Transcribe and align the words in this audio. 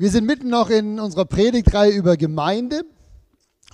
Wir 0.00 0.08
sind 0.08 0.24
mitten 0.24 0.48
noch 0.48 0.70
in 0.70 0.98
unserer 0.98 1.26
Predigtreihe 1.26 1.92
über 1.92 2.16
Gemeinde. 2.16 2.86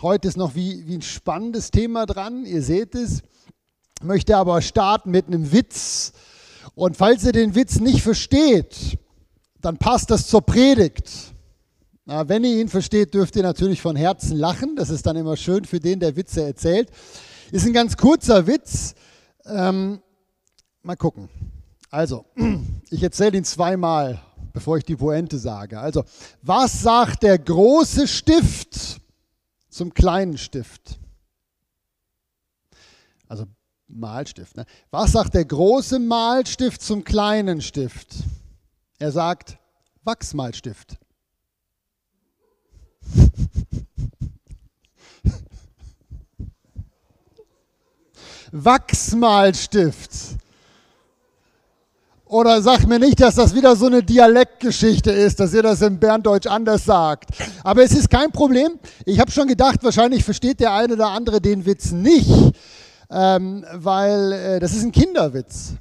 Heute 0.03 0.27
ist 0.27 0.37
noch 0.37 0.57
wie, 0.57 0.85
wie 0.89 0.97
ein 0.97 1.03
spannendes 1.03 1.71
Thema 1.71 2.05
dran, 2.05 2.45
ihr 2.45 2.63
seht 2.63 2.97
es. 2.97 3.23
Ich 4.01 4.05
möchte 4.05 4.37
aber 4.37 4.61
starten 4.61 5.13
mit 5.13 5.29
einem 5.29 5.53
Witz. 5.53 6.15
Und 6.75 6.97
falls 6.97 7.23
ihr 7.23 7.31
den 7.31 7.55
Witz 7.55 7.79
nicht 7.79 8.03
versteht, 8.03 8.99
dann 9.61 9.79
passt 9.79 10.11
das 10.11 10.27
zur 10.27 10.43
Predigt. 10.43 11.09
Na, 12.07 12.29
wenn 12.29 12.43
ihr 12.43 12.61
ihn 12.61 12.69
versteht, 12.71 13.15
dürft 13.15 13.37
ihr 13.37 13.45
natürlich 13.45 13.81
von 13.81 13.95
Herzen 13.95 14.37
lachen. 14.37 14.75
Das 14.75 14.91
ist 14.91 15.07
dann 15.07 15.15
immer 15.15 15.37
schön 15.37 15.65
für 15.65 15.79
den, 15.79 16.01
der 16.01 16.17
Witze 16.17 16.43
erzählt. 16.43 16.91
Ist 17.53 17.67
ein 17.67 17.73
ganz 17.73 17.97
kurzer 17.97 18.49
Witz. 18.49 18.97
Ähm, 19.45 20.01
mal 20.83 20.97
gucken. 20.97 21.29
Also, 21.89 22.25
ich 22.91 23.01
erzähle 23.01 23.39
ihn 23.39 23.45
zweimal, 23.45 24.21
bevor 24.57 24.77
ich 24.79 24.85
die 24.85 24.97
Pointe 24.97 25.39
sage. 25.39 25.79
Also, 25.79 26.03
was 26.41 26.81
sagt 26.81 27.23
der 27.23 27.39
große 27.39 28.09
Stift 28.09 29.03
zum 29.69 29.93
kleinen 29.93 30.39
Stift? 30.39 30.99
Also 33.29 33.45
Malstift. 33.87 34.57
Ne? 34.57 34.65
Was 34.91 35.13
sagt 35.13 35.35
der 35.35 35.45
große 35.45 35.99
Malstift 35.99 36.81
zum 36.81 37.05
kleinen 37.05 37.61
Stift? 37.61 38.15
Er 38.99 39.13
sagt 39.13 39.59
Wachsmalstift. 40.05 40.97
Wachsmalstift. 48.53 50.39
Oder 52.37 52.61
sagt 52.61 52.87
mir 52.87 52.99
nicht, 52.99 53.19
dass 53.19 53.37
das 53.37 53.55
wieder 53.55 53.77
so 53.77 53.87
eine 53.87 54.03
Dialektgeschichte 54.03 55.11
ist, 55.11 55.41
dass 55.41 55.55
ihr 55.55 55.63
das 55.63 55.81
im 55.81 55.99
Berndeutsch 55.99 56.47
anders 56.47 56.85
sagt. 56.85 57.31
Aber 57.65 57.83
es 57.83 57.93
ist 57.93 58.11
kein 58.11 58.31
Problem. 58.31 58.79
Ich 59.07 59.21
habe 59.21 59.31
schon 59.31 59.49
gedacht, 59.49 59.83
wahrscheinlich 59.83 60.23
versteht 60.23 60.61
der 60.61 60.75
eine 60.75 60.93
oder 60.93 61.09
andere 61.09 61.41
den 61.41 61.65
Witz 61.65 61.93
nicht, 61.93 62.31
ähm, 63.11 63.65
weil 63.73 64.33
äh, 64.33 64.61
das 64.61 64.75
ist 64.75 64.83
ein 64.83 64.93
Kinderwitz. 64.93 65.77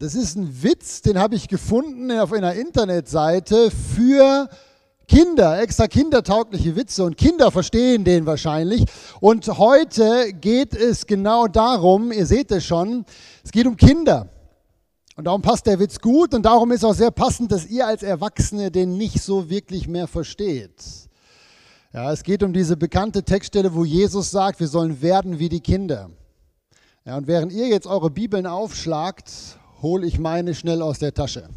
Das 0.00 0.16
ist 0.16 0.34
ein 0.34 0.64
Witz, 0.64 1.02
den 1.02 1.16
habe 1.16 1.36
ich 1.36 1.46
gefunden 1.46 2.10
auf 2.18 2.32
einer 2.32 2.54
Internetseite 2.54 3.70
für 3.70 4.48
Kinder, 5.06 5.62
extra 5.62 5.86
kindertaugliche 5.86 6.74
Witze 6.74 7.04
und 7.04 7.16
Kinder 7.16 7.52
verstehen 7.52 8.02
den 8.02 8.26
wahrscheinlich. 8.26 8.84
Und 9.20 9.46
heute 9.46 10.32
geht 10.32 10.74
es 10.74 11.06
genau 11.06 11.46
darum, 11.46 12.10
ihr 12.10 12.26
seht 12.26 12.50
es 12.50 12.64
schon, 12.64 13.04
es 13.44 13.52
geht 13.52 13.68
um 13.68 13.76
Kinder. 13.76 14.33
Und 15.16 15.24
darum 15.24 15.42
passt 15.42 15.66
der 15.66 15.78
Witz 15.78 16.00
gut 16.00 16.34
und 16.34 16.42
darum 16.42 16.72
ist 16.72 16.84
auch 16.84 16.94
sehr 16.94 17.12
passend, 17.12 17.52
dass 17.52 17.66
ihr 17.66 17.86
als 17.86 18.02
Erwachsene 18.02 18.70
den 18.70 18.96
nicht 18.96 19.22
so 19.22 19.48
wirklich 19.48 19.86
mehr 19.86 20.08
versteht. 20.08 20.82
Ja, 21.92 22.12
es 22.12 22.24
geht 22.24 22.42
um 22.42 22.52
diese 22.52 22.76
bekannte 22.76 23.22
Textstelle, 23.22 23.72
wo 23.74 23.84
Jesus 23.84 24.32
sagt, 24.32 24.58
wir 24.58 24.66
sollen 24.66 25.00
werden 25.00 25.38
wie 25.38 25.48
die 25.48 25.60
Kinder. 25.60 26.10
Ja, 27.04 27.16
und 27.16 27.28
während 27.28 27.52
ihr 27.52 27.68
jetzt 27.68 27.86
eure 27.86 28.10
Bibeln 28.10 28.46
aufschlagt, 28.46 29.30
hole 29.82 30.04
ich 30.04 30.18
meine 30.18 30.54
schnell 30.54 30.82
aus 30.82 30.98
der 30.98 31.14
Tasche. 31.14 31.48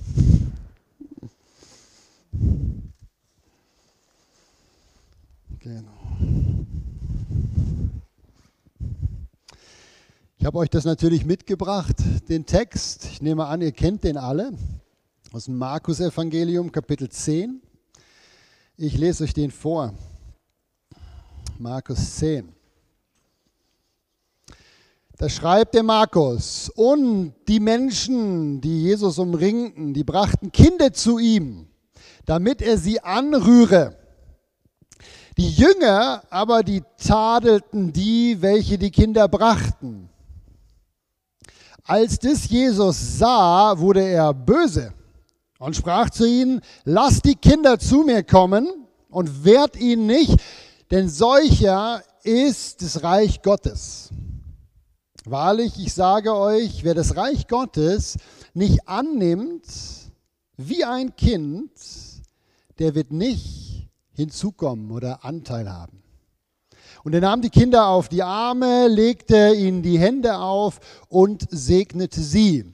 Genau. 5.60 6.57
Habe 10.48 10.60
euch 10.60 10.70
das 10.70 10.86
natürlich 10.86 11.26
mitgebracht, 11.26 11.98
den 12.30 12.46
Text. 12.46 13.04
Ich 13.12 13.22
nehme 13.22 13.48
an, 13.48 13.60
ihr 13.60 13.74
kennt 13.74 14.06
den 14.06 14.16
alle. 14.16 14.54
Aus 15.34 15.44
dem 15.44 15.58
Markus-Evangelium, 15.58 16.72
Kapitel 16.72 17.10
10. 17.10 17.62
Ich 18.78 18.98
lese 18.98 19.26
euch 19.26 19.34
den 19.34 19.52
vor. 19.52 19.94
Markus 21.60 22.16
10. 22.16 22.48
Da 25.18 25.28
schreibt 25.28 25.76
der 25.76 25.84
Markus, 25.84 26.72
und 26.74 27.34
die 27.50 27.60
Menschen, 27.60 28.62
die 28.62 28.84
Jesus 28.84 29.20
umringten, 29.20 29.94
die 29.94 30.06
brachten 30.06 30.54
Kinder 30.54 30.94
zu 30.94 31.20
ihm, 31.20 31.68
damit 32.26 32.62
er 32.62 32.78
sie 32.78 33.02
anrühre. 33.02 33.98
Die 35.36 35.50
Jünger 35.50 36.24
aber, 36.30 36.64
die 36.64 36.84
tadelten 37.06 37.92
die, 37.92 38.42
welche 38.42 38.78
die 38.78 38.92
Kinder 38.92 39.28
brachten. 39.28 40.10
Als 41.88 42.20
das 42.20 42.50
Jesus 42.50 43.18
sah, 43.18 43.80
wurde 43.80 44.04
er 44.04 44.34
böse 44.34 44.94
und 45.58 45.74
sprach 45.74 46.10
zu 46.10 46.28
ihnen, 46.28 46.60
lasst 46.84 47.24
die 47.24 47.36
Kinder 47.36 47.80
zu 47.80 48.04
mir 48.04 48.24
kommen 48.24 48.68
und 49.10 49.46
wehrt 49.46 49.78
ihnen 49.78 50.06
nicht, 50.06 50.38
denn 50.92 51.08
solcher 51.08 52.04
ist 52.24 52.82
das 52.82 53.04
Reich 53.04 53.42
Gottes. 53.42 54.10
Wahrlich, 55.24 55.80
ich 55.80 55.94
sage 55.94 56.36
euch, 56.36 56.84
wer 56.84 56.94
das 56.94 57.16
Reich 57.16 57.48
Gottes 57.48 58.18
nicht 58.54 58.88
annimmt 58.88 59.66
wie 60.58 60.84
ein 60.84 61.16
Kind, 61.16 61.72
der 62.80 62.96
wird 62.96 63.12
nicht 63.12 63.88
hinzukommen 64.12 64.92
oder 64.92 65.24
Anteil 65.24 65.72
haben. 65.72 65.97
Und 67.08 67.14
er 67.14 67.22
nahm 67.22 67.42
die 67.42 67.50
Kinder 67.50 67.88
auf 67.88 68.10
die 68.10 68.22
Arme, 68.22 68.90
legte 68.90 69.54
ihnen 69.56 69.82
die 69.82 69.98
Hände 69.98 70.40
auf 70.40 70.82
und 71.08 71.48
segnete 71.50 72.20
sie. 72.20 72.66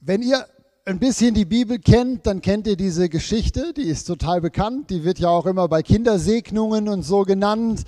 Wenn 0.00 0.22
ihr 0.22 0.44
ein 0.84 0.98
bisschen 0.98 1.34
die 1.34 1.44
Bibel 1.44 1.78
kennt, 1.78 2.26
dann 2.26 2.40
kennt 2.40 2.66
ihr 2.66 2.74
diese 2.74 3.08
Geschichte, 3.08 3.74
die 3.76 3.84
ist 3.84 4.06
total 4.06 4.40
bekannt, 4.40 4.90
die 4.90 5.04
wird 5.04 5.20
ja 5.20 5.28
auch 5.28 5.46
immer 5.46 5.68
bei 5.68 5.84
Kindersegnungen 5.84 6.88
und 6.88 7.02
so 7.04 7.22
genannt. 7.22 7.84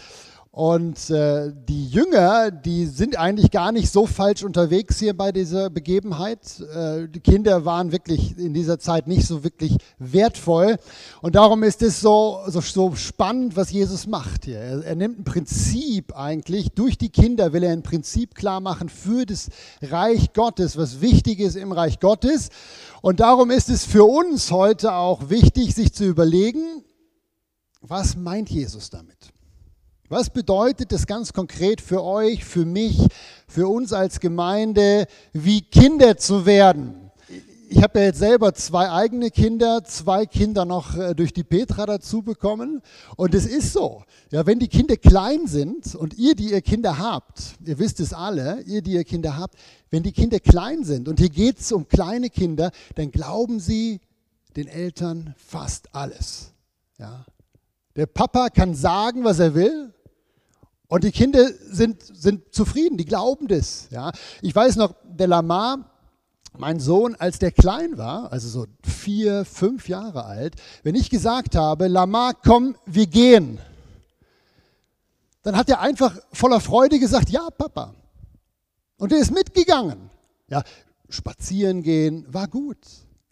Und 0.57 1.11
äh, 1.11 1.53
die 1.69 1.87
Jünger, 1.87 2.51
die 2.51 2.87
sind 2.87 3.19
eigentlich 3.19 3.51
gar 3.51 3.73
nicht 3.73 3.93
so 3.93 4.07
falsch 4.07 4.43
unterwegs 4.43 4.99
hier 4.99 5.15
bei 5.15 5.31
dieser 5.31 5.69
Begebenheit. 5.69 6.39
Äh, 6.75 7.09
die 7.09 7.21
Kinder 7.21 7.67
waren 7.67 7.93
wirklich 7.93 8.39
in 8.39 8.55
dieser 8.55 8.79
Zeit 8.79 9.07
nicht 9.07 9.27
so 9.27 9.45
wirklich 9.45 9.77
wertvoll. 9.99 10.79
Und 11.21 11.35
darum 11.35 11.63
ist 11.63 11.83
es 11.83 12.01
so, 12.01 12.41
so, 12.47 12.63
so 12.63 12.95
spannend, 12.95 13.55
was 13.55 13.71
Jesus 13.71 14.07
macht 14.07 14.47
hier. 14.47 14.59
Er, 14.59 14.83
er 14.83 14.95
nimmt 14.95 15.19
ein 15.19 15.25
Prinzip 15.25 16.17
eigentlich, 16.17 16.71
durch 16.71 16.97
die 16.97 17.11
Kinder 17.11 17.53
will 17.53 17.63
er 17.63 17.75
ein 17.75 17.83
Prinzip 17.83 18.35
klar 18.35 18.61
machen 18.61 18.89
für 18.89 19.27
das 19.27 19.51
Reich 19.83 20.33
Gottes, 20.33 20.79
was 20.79 21.03
wichtig 21.03 21.41
ist 21.41 21.57
im 21.57 21.71
Reich 21.71 22.01
Gottes. 22.01 22.49
Und 23.03 23.21
darum 23.21 23.51
ist 23.51 23.69
es 23.69 23.85
für 23.85 24.05
uns 24.05 24.51
heute 24.51 24.95
auch 24.95 25.29
wichtig, 25.29 25.75
sich 25.75 25.93
zu 25.93 26.07
überlegen, 26.07 26.83
was 27.83 28.17
meint 28.17 28.49
Jesus 28.49 28.89
damit? 28.89 29.36
Was 30.09 30.31
bedeutet 30.31 30.93
das 30.93 31.09
ganz 31.09 31.33
konkret 31.33 31.81
für 31.81 32.05
euch, 32.05 32.45
für 32.45 32.65
mich, 32.65 33.09
für 33.49 33.67
uns 33.67 33.93
als 33.93 34.21
Gemeinde, 34.21 35.09
wie 35.33 35.63
Kinder 35.63 36.17
zu 36.17 36.47
werden? 36.47 37.11
Ich 37.69 37.83
habe 37.83 37.99
ja 37.99 38.05
jetzt 38.07 38.21
selber 38.21 38.55
zwei 38.55 38.89
eigene 38.89 39.33
Kinder, 39.33 39.83
zwei 39.83 40.25
Kinder 40.25 40.65
noch 40.65 40.97
äh, 40.97 41.17
durch 41.17 41.33
die 41.33 41.43
Petra 41.43 41.87
dazu 41.87 42.23
bekommen. 42.23 42.83
Und 43.17 43.35
es 43.35 43.47
ist 43.47 43.73
so, 43.73 44.05
ja, 44.31 44.47
wenn 44.47 44.61
die 44.61 44.69
Kinder 44.69 44.97
klein 44.97 45.49
sind 45.49 45.97
und 45.97 46.17
ihr, 46.17 46.37
die 46.37 46.53
ihr 46.53 46.63
Kinder 46.63 46.99
habt, 46.99 47.57
ihr 47.65 47.81
wisst 47.81 47.99
es 47.99 48.13
alle, 48.13 48.61
ihr, 48.63 48.83
die 48.83 48.93
ihr 48.93 49.03
Kinder 49.03 49.37
habt, 49.37 49.57
wenn 49.91 50.05
die 50.05 50.13
Kinder 50.13 50.39
klein 50.39 50.85
sind 50.85 51.09
und 51.09 51.19
hier 51.19 51.31
geht 51.31 51.59
es 51.59 51.73
um 51.73 51.89
kleine 51.89 52.31
Kinder, 52.31 52.71
dann 52.95 53.11
glauben 53.11 53.59
sie 53.59 54.01
den 54.57 54.69
Eltern 54.69 55.35
fast 55.37 55.93
alles. 55.93 56.53
Ja, 56.97 57.27
der 57.97 58.07
Papa 58.07 58.51
kann 58.51 58.77
sagen, 58.77 59.25
was 59.25 59.41
er 59.41 59.55
will, 59.57 59.93
und 60.89 61.05
die 61.05 61.13
Kinder 61.13 61.49
sind, 61.71 62.03
sind 62.03 62.55
zufrieden, 62.55 62.97
die 62.97 63.05
glauben 63.05 63.49
das. 63.49 63.89
Ja. 63.91 64.13
Ich 64.43 64.55
weiß 64.55 64.77
noch, 64.77 64.95
der 65.05 65.27
Lamar, 65.27 65.91
mein 66.57 66.81
Sohn, 66.81 67.15
als 67.17 67.39
der 67.39 67.53
klein 67.53 67.99
war, 67.99 68.33
also 68.33 68.49
so 68.49 68.67
vier, 68.83 69.45
fünf 69.45 69.89
Jahre 69.89 70.25
alt, 70.25 70.57
wenn 70.83 70.95
ich 70.95 71.11
gesagt 71.11 71.57
habe, 71.57 71.89
Lamar, 71.89 72.35
komm, 72.35 72.77
wir 72.87 73.07
gehen, 73.07 73.59
dann 75.43 75.57
hat 75.57 75.69
er 75.69 75.81
einfach 75.81 76.17
voller 76.33 76.61
Freude 76.61 76.99
gesagt, 76.99 77.31
ja, 77.31 77.49
Papa. 77.51 77.95
Und 78.99 79.13
er 79.13 79.19
ist 79.19 79.31
mitgegangen. 79.31 80.11
Ja, 80.49 80.63
spazieren 81.09 81.83
gehen 81.83 82.27
war 82.33 82.49
gut. 82.49 82.79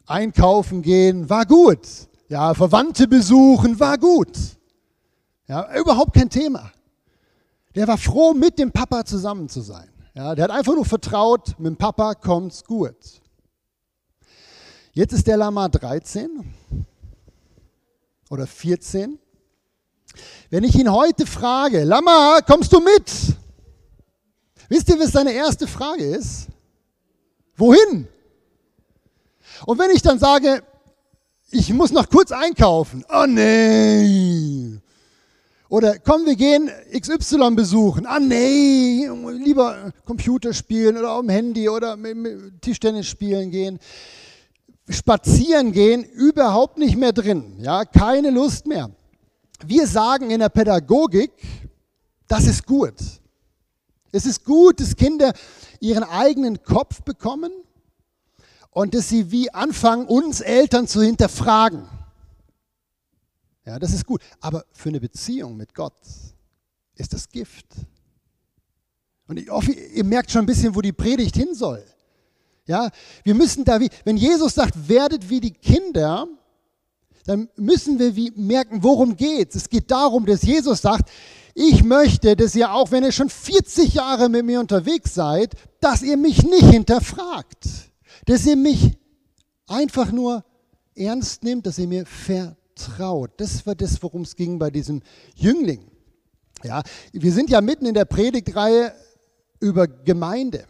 Einkaufen 0.06 0.82
gehen 0.82 1.30
war 1.30 1.46
gut. 1.46 1.80
Ja, 2.28 2.54
Verwandte 2.54 3.08
besuchen 3.08 3.80
war 3.80 3.98
gut. 3.98 4.36
Ja, 5.46 5.74
überhaupt 5.76 6.14
kein 6.14 6.30
Thema. 6.30 6.70
Der 7.74 7.88
war 7.88 7.98
froh, 7.98 8.32
mit 8.34 8.58
dem 8.58 8.70
Papa 8.70 9.04
zusammen 9.04 9.48
zu 9.48 9.60
sein. 9.60 9.88
Ja, 10.14 10.34
der 10.34 10.44
hat 10.44 10.50
einfach 10.52 10.74
nur 10.74 10.84
vertraut, 10.84 11.58
mit 11.58 11.66
dem 11.66 11.76
Papa 11.76 12.14
kommt's 12.14 12.64
gut. 12.64 12.96
Jetzt 14.92 15.12
ist 15.12 15.26
der 15.26 15.36
Lama 15.36 15.68
13 15.68 16.54
oder 18.30 18.46
14. 18.46 19.18
Wenn 20.50 20.62
ich 20.62 20.76
ihn 20.76 20.90
heute 20.90 21.26
frage, 21.26 21.82
Lama, 21.82 22.40
kommst 22.46 22.72
du 22.72 22.78
mit? 22.78 23.10
Wisst 24.68 24.88
ihr, 24.88 24.98
was 25.00 25.10
seine 25.10 25.32
erste 25.32 25.66
Frage 25.66 26.04
ist? 26.04 26.46
Wohin? 27.56 28.06
Und 29.66 29.78
wenn 29.78 29.90
ich 29.90 30.02
dann 30.02 30.20
sage, 30.20 30.62
ich 31.50 31.72
muss 31.72 31.90
noch 31.90 32.08
kurz 32.08 32.30
einkaufen. 32.30 33.04
Oh 33.08 33.26
nee. 33.26 34.78
Oder 35.74 35.98
komm, 35.98 36.24
wir 36.24 36.36
gehen 36.36 36.70
XY 36.96 37.56
besuchen. 37.56 38.06
Ah 38.06 38.20
nee, 38.20 39.08
lieber 39.44 39.92
Computer 40.04 40.52
spielen 40.52 40.96
oder 40.96 41.10
am 41.10 41.28
Handy 41.28 41.68
oder 41.68 41.98
Tischtennis 42.60 43.08
spielen 43.08 43.50
gehen. 43.50 43.80
Spazieren 44.88 45.72
gehen, 45.72 46.04
überhaupt 46.04 46.78
nicht 46.78 46.96
mehr 46.96 47.12
drin. 47.12 47.56
Ja, 47.58 47.84
keine 47.84 48.30
Lust 48.30 48.68
mehr. 48.68 48.88
Wir 49.66 49.88
sagen 49.88 50.30
in 50.30 50.38
der 50.38 50.48
Pädagogik, 50.48 51.32
das 52.28 52.46
ist 52.46 52.64
gut. 52.64 52.94
Es 54.12 54.26
ist 54.26 54.44
gut, 54.44 54.78
dass 54.78 54.94
Kinder 54.94 55.32
ihren 55.80 56.04
eigenen 56.04 56.62
Kopf 56.62 57.02
bekommen 57.02 57.50
und 58.70 58.94
dass 58.94 59.08
sie 59.08 59.32
wie 59.32 59.52
anfangen, 59.52 60.06
uns 60.06 60.40
Eltern 60.40 60.86
zu 60.86 61.02
hinterfragen. 61.02 61.88
Ja, 63.66 63.78
das 63.78 63.92
ist 63.92 64.06
gut. 64.06 64.22
Aber 64.40 64.64
für 64.72 64.90
eine 64.90 65.00
Beziehung 65.00 65.56
mit 65.56 65.74
Gott 65.74 65.96
ist 66.96 67.12
das 67.12 67.28
Gift. 67.28 67.66
Und 69.26 69.38
ich 69.38 69.48
hoffe, 69.48 69.72
ihr 69.72 70.04
merkt 70.04 70.30
schon 70.30 70.42
ein 70.42 70.46
bisschen, 70.46 70.74
wo 70.74 70.80
die 70.80 70.92
Predigt 70.92 71.36
hin 71.36 71.54
soll. 71.54 71.84
Ja, 72.66 72.90
wir 73.24 73.34
müssen 73.34 73.64
da 73.64 73.80
wie, 73.80 73.90
wenn 74.04 74.16
Jesus 74.16 74.54
sagt, 74.54 74.88
werdet 74.88 75.28
wie 75.28 75.40
die 75.40 75.52
Kinder, 75.52 76.26
dann 77.26 77.48
müssen 77.56 77.98
wir 77.98 78.16
wie 78.16 78.32
merken, 78.36 78.82
worum 78.82 79.16
geht 79.16 79.54
es. 79.54 79.68
Geht 79.68 79.90
darum, 79.90 80.26
dass 80.26 80.42
Jesus 80.42 80.82
sagt, 80.82 81.10
ich 81.54 81.84
möchte, 81.84 82.36
dass 82.36 82.54
ihr 82.54 82.72
auch, 82.72 82.90
wenn 82.90 83.04
ihr 83.04 83.12
schon 83.12 83.30
40 83.30 83.94
Jahre 83.94 84.28
mit 84.28 84.44
mir 84.44 84.60
unterwegs 84.60 85.14
seid, 85.14 85.54
dass 85.80 86.02
ihr 86.02 86.16
mich 86.16 86.42
nicht 86.42 86.64
hinterfragt. 86.64 87.66
Dass 88.26 88.44
ihr 88.46 88.56
mich 88.56 88.98
einfach 89.66 90.10
nur 90.10 90.44
ernst 90.94 91.44
nehmt, 91.44 91.66
dass 91.66 91.78
ihr 91.78 91.88
mir 91.88 92.04
vertraut. 92.04 92.63
Das 93.36 93.66
war 93.66 93.74
das, 93.74 94.02
worum 94.02 94.22
es 94.22 94.36
ging 94.36 94.58
bei 94.58 94.70
diesem 94.70 95.02
Jüngling. 95.34 95.90
Ja, 96.62 96.82
wir 97.12 97.32
sind 97.32 97.50
ja 97.50 97.60
mitten 97.60 97.86
in 97.86 97.94
der 97.94 98.04
Predigtreihe 98.04 98.94
über 99.60 99.86
Gemeinde. 99.86 100.66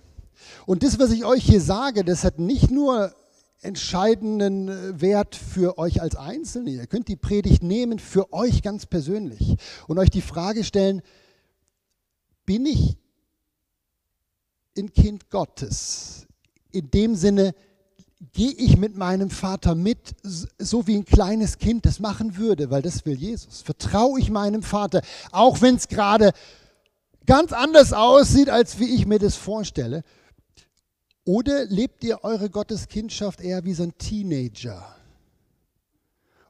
Und 0.67 0.83
das, 0.83 0.99
was 0.99 1.11
ich 1.11 1.25
euch 1.25 1.45
hier 1.45 1.61
sage, 1.61 2.05
das 2.05 2.25
hat 2.25 2.39
nicht 2.39 2.71
nur 2.71 3.15
entscheidenden 3.65 4.69
äh, 4.69 5.01
Wert 5.01 5.35
für 5.35 5.79
euch 5.79 6.03
als 6.03 6.17
Einzelne. 6.17 6.71
Ihr 6.71 6.87
könnt 6.87 7.09
die 7.09 7.17
Predigt 7.17 7.63
nehmen 7.63 7.99
für 7.99 8.33
euch 8.33 8.63
ganz 8.63 8.87
persönlich 8.87 9.57
und 9.89 9.99
euch 9.99 10.11
die 10.11 10.21
Frage 10.21 10.65
stellen, 10.65 11.03
bin 12.45 12.67
ich 12.67 12.99
ein 14.77 14.93
Kind 14.93 15.31
Gottes? 15.31 16.27
In 16.73 16.91
dem 16.91 17.15
Sinne, 17.15 17.55
gehe 18.33 18.53
ich 18.53 18.77
mit 18.77 18.97
meinem 18.97 19.31
Vater 19.31 19.75
mit, 19.75 20.15
so 20.23 20.87
wie 20.87 20.97
ein 20.97 21.05
kleines 21.05 21.59
Kind 21.59 21.87
das 21.87 22.01
machen 22.01 22.37
würde, 22.37 22.71
weil 22.71 22.83
das 22.83 23.05
will 23.05 23.17
Jesus. 23.17 23.63
Vertraue 23.63 24.19
ich 24.21 24.31
meinem 24.31 24.63
Vater, 24.63 25.03
auch 25.33 25.61
wenn 25.61 25.77
es 25.77 25.89
gerade 25.89 26.33
ganz 27.27 27.53
anders 27.53 27.93
aussieht, 27.93 28.51
als 28.51 28.79
wie 28.79 28.95
ich 28.95 29.07
mir 29.07 29.19
das 29.19 29.37
vorstelle. 29.37 30.03
Oder 31.25 31.65
lebt 31.67 32.05
ihr 32.05 32.23
eure 32.23 32.51
Gotteskindschaft 32.51 33.41
eher 33.41 33.65
wie 33.65 33.75
so 33.75 33.85
ein 33.85 33.97
Teenager? 33.97 34.85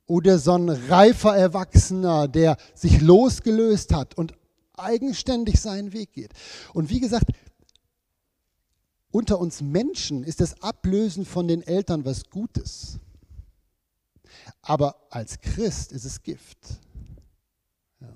Oder 0.07 0.39
so 0.39 0.53
ein 0.53 0.69
reifer 0.69 1.37
Erwachsener, 1.37 2.29
der 2.29 2.57
sich 2.75 3.01
losgelöst 3.01 3.95
hat 3.95 4.19
und 4.19 4.35
eigenständig 4.77 5.61
seinen 5.61 5.93
Weg 5.93 6.13
geht. 6.13 6.33
Und 6.73 6.91
wie 6.91 7.01
gesagt, 7.01 7.27
unter 9.15 9.39
uns 9.39 9.61
Menschen 9.61 10.25
ist 10.25 10.41
das 10.41 10.61
Ablösen 10.61 11.25
von 11.25 11.47
den 11.47 11.63
Eltern 11.63 12.05
was 12.05 12.31
Gutes. 12.31 12.99
Aber 14.61 14.97
als 15.09 15.41
Christ 15.41 15.93
ist 15.93 16.05
es 16.05 16.21
Gift. 16.21 16.59
Ja. 18.01 18.09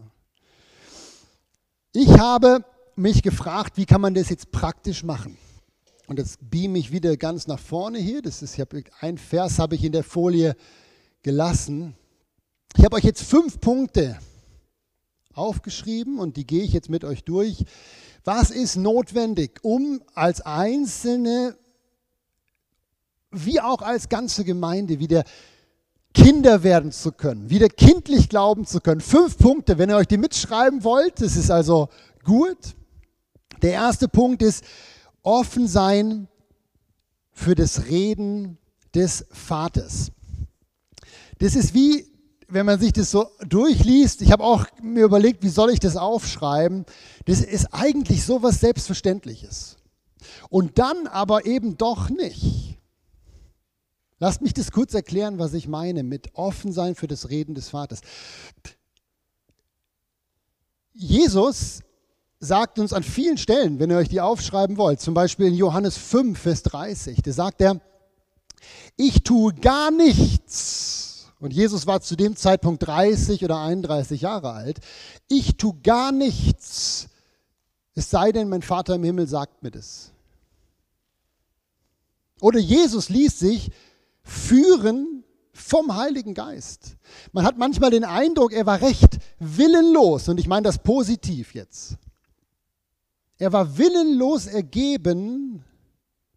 Ich 1.93 2.09
habe 2.19 2.65
mich 2.97 3.23
gefragt, 3.23 3.77
wie 3.77 3.87
kann 3.87 4.00
man 4.00 4.12
das 4.12 4.29
jetzt 4.29 4.50
praktisch 4.50 5.05
machen? 5.05 5.39
Und 6.09 6.19
jetzt 6.19 6.39
beam 6.50 6.75
ich 6.75 6.91
wieder 6.91 7.17
ganz 7.17 7.47
nach 7.47 7.61
vorne 7.61 8.00
hier. 8.00 8.21
Das 8.21 8.43
ist, 8.43 8.55
ich 8.55 8.61
habe 8.61 8.83
ein 8.99 9.19
Vers 9.19 9.61
habe 9.61 9.77
ich 9.77 9.85
in 9.85 9.93
der 9.93 10.03
Folie 10.03 10.56
gelassen. 11.23 11.95
Ich 12.77 12.85
habe 12.85 12.97
euch 12.97 13.05
jetzt 13.05 13.23
fünf 13.23 13.61
Punkte 13.61 14.19
aufgeschrieben 15.33 16.19
und 16.19 16.37
die 16.37 16.47
gehe 16.47 16.65
ich 16.65 16.73
jetzt 16.73 16.91
mit 16.91 17.05
euch 17.05 17.23
durch. 17.23 17.65
Was 18.30 18.50
ist 18.50 18.76
notwendig, 18.76 19.58
um 19.62 20.02
als 20.14 20.42
Einzelne 20.42 21.56
wie 23.30 23.58
auch 23.58 23.80
als 23.80 24.10
ganze 24.10 24.44
Gemeinde 24.44 24.98
wieder 24.98 25.25
Kinder 26.12 26.62
werden 26.62 26.92
zu 26.92 27.12
können, 27.12 27.48
wieder 27.48 27.70
kindlich 27.70 28.28
glauben 28.28 28.66
zu 28.66 28.82
können? 28.82 29.00
Fünf 29.00 29.38
Punkte, 29.38 29.78
wenn 29.78 29.88
ihr 29.88 29.96
euch 29.96 30.08
die 30.08 30.19
mitschreiben 30.19 30.84
wollt, 30.84 31.22
das 31.22 31.36
ist 31.36 31.50
also 31.50 31.88
gut. 32.22 32.58
Der 33.62 33.72
erste 33.72 34.08
Punkt 34.08 34.42
ist, 34.42 34.62
offen 35.22 35.66
sein 35.66 36.28
für 37.30 37.54
das 37.54 37.86
Reden 37.86 38.58
des 38.94 39.25
Vaters. 39.30 40.12
Das 41.38 41.56
ist 41.56 41.72
wie, 41.72 42.04
wenn 42.49 42.65
man 42.65 42.81
sich 42.81 42.93
das 42.95 43.11
so 43.11 43.31
durchliest, 43.47 44.23
ich 44.23 44.33
habe 44.33 44.43
auch 44.43 44.65
mir 44.83 45.05
überlegt, 45.05 45.43
wie 45.43 45.50
soll 45.50 45.71
ich 45.71 45.81
das 45.81 45.97
aufschreiben, 45.97 46.87
das 47.27 47.41
ist 47.41 47.67
eigentlich 47.73 48.25
so 48.25 48.43
was 48.43 48.61
Selbstverständliches. 48.61 49.77
Und 50.49 50.79
dann 50.79 51.06
aber 51.06 51.45
eben 51.47 51.77
doch 51.77 52.09
nicht. 52.09 52.79
Lasst 54.19 54.41
mich 54.41 54.55
das 54.55 54.73
kurz 54.73 54.95
erklären, 54.95 55.39
was 55.39 55.55
ich 55.55 55.69
meine 55.69 56.03
mit 56.03 56.35
offen 56.35 56.73
sein 56.73 56.95
für 56.95 57.06
das 57.06 57.29
Reden 57.29 57.55
des 57.55 57.69
Vaters. 57.69 58.00
Jesus 60.93 61.81
sagt 62.41 62.79
uns 62.79 62.93
an 62.93 63.03
vielen 63.03 63.37
Stellen, 63.37 63.79
wenn 63.79 63.91
ihr 63.91 63.99
euch 63.99 64.09
die 64.09 64.21
aufschreiben 64.21 64.77
wollt, 64.77 65.00
zum 65.00 65.15
Beispiel 65.15 65.47
in 65.47 65.55
Johannes 65.55 65.97
5, 65.97 66.39
Vers 66.39 66.62
30, 66.65 67.23
da 67.23 67.33
sagt 67.33 67.61
er, 67.61 67.81
ich 68.97 69.23
tue 69.23 69.55
gar 69.55 69.91
nichts. 69.91 70.98
Und 71.40 71.52
Jesus 71.52 71.87
war 71.87 72.00
zu 72.00 72.17
dem 72.17 72.37
Zeitpunkt 72.37 72.87
30 72.87 73.44
oder 73.44 73.61
31 73.61 74.23
Jahre 74.23 74.52
alt. 74.52 74.79
Ich 75.29 75.56
tue 75.56 75.75
gar 75.82 76.11
nichts, 76.11 77.08
es 77.94 78.11
sei 78.11 78.32
denn, 78.32 78.49
mein 78.49 78.62
Vater 78.62 78.96
im 78.96 79.05
Himmel 79.05 79.29
sagt 79.29 79.62
mir 79.62 79.70
das. 79.70 80.12
Oder 82.40 82.58
Jesus 82.58 83.08
ließ 83.08 83.38
sich 83.38 83.70
führen 84.23 85.25
vom 85.52 85.97
Heiligen 85.97 86.35
Geist. 86.35 86.97
Man 87.33 87.45
hat 87.45 87.59
manchmal 87.59 87.90
den 87.90 88.04
Eindruck, 88.04 88.52
er 88.52 88.66
war 88.66 88.80
recht 88.80 89.18
willenlos. 89.38 90.28
Und 90.28 90.38
ich 90.38 90.47
meine 90.47 90.62
das 90.62 90.78
positiv 90.78 91.54
jetzt. 91.54 91.97
Er 93.38 93.52
war 93.52 93.78
willenlos 93.78 94.47
ergeben 94.47 95.64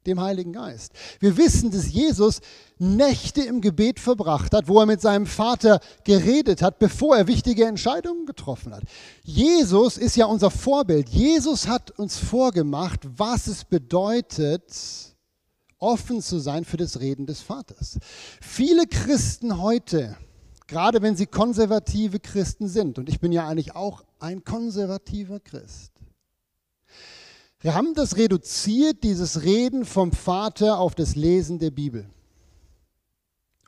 dem 0.06 0.20
Heiligen 0.20 0.54
Geist. 0.54 0.94
Wir 1.20 1.38
wissen, 1.38 1.72
dass 1.72 1.92
Jesus 1.92 2.42
Nächte 2.78 3.44
im 3.44 3.62
Gebet 3.62 4.00
verbracht 4.00 4.54
hat, 4.54 4.68
wo 4.68 4.80
er 4.80 4.86
mit 4.86 5.02
seinem 5.02 5.28
Vater 5.28 5.80
geredet 6.04 6.62
hat, 6.62 6.80
bevor 6.80 7.16
er 7.16 7.28
wichtige 7.28 7.66
Entscheidungen 7.66 8.26
getroffen 8.26 8.74
hat. 8.74 8.84
Jesus 9.24 9.98
ist 9.98 10.16
ja 10.16 10.26
unser 10.26 10.50
Vorbild. 10.50 11.10
Jesus 11.10 11.68
hat 11.68 11.92
uns 11.92 12.18
vorgemacht, 12.18 13.02
was 13.18 13.48
es 13.48 13.64
bedeutet, 13.64 14.64
offen 15.78 16.22
zu 16.22 16.40
sein 16.40 16.66
für 16.66 16.78
das 16.78 17.00
Reden 17.00 17.26
des 17.26 17.42
Vaters. 17.42 18.00
Viele 18.42 18.88
Christen 18.88 19.62
heute, 19.62 20.18
gerade 20.68 21.02
wenn 21.02 21.16
sie 21.16 21.26
konservative 21.26 22.20
Christen 22.20 22.68
sind, 22.68 22.98
und 22.98 23.10
ich 23.10 23.20
bin 23.20 23.32
ja 23.32 23.48
eigentlich 23.48 23.76
auch 23.76 24.04
ein 24.20 24.44
konservativer 24.44 25.40
Christ, 25.40 25.91
wir 27.62 27.76
haben 27.76 27.94
das 27.94 28.18
reduziert, 28.18 29.04
dieses 29.04 29.44
Reden 29.44 29.86
vom 29.86 30.12
Vater 30.12 30.80
auf 30.80 30.96
das 30.96 31.16
Lesen 31.16 31.60
der 31.60 31.72
Bibel. 31.72 32.10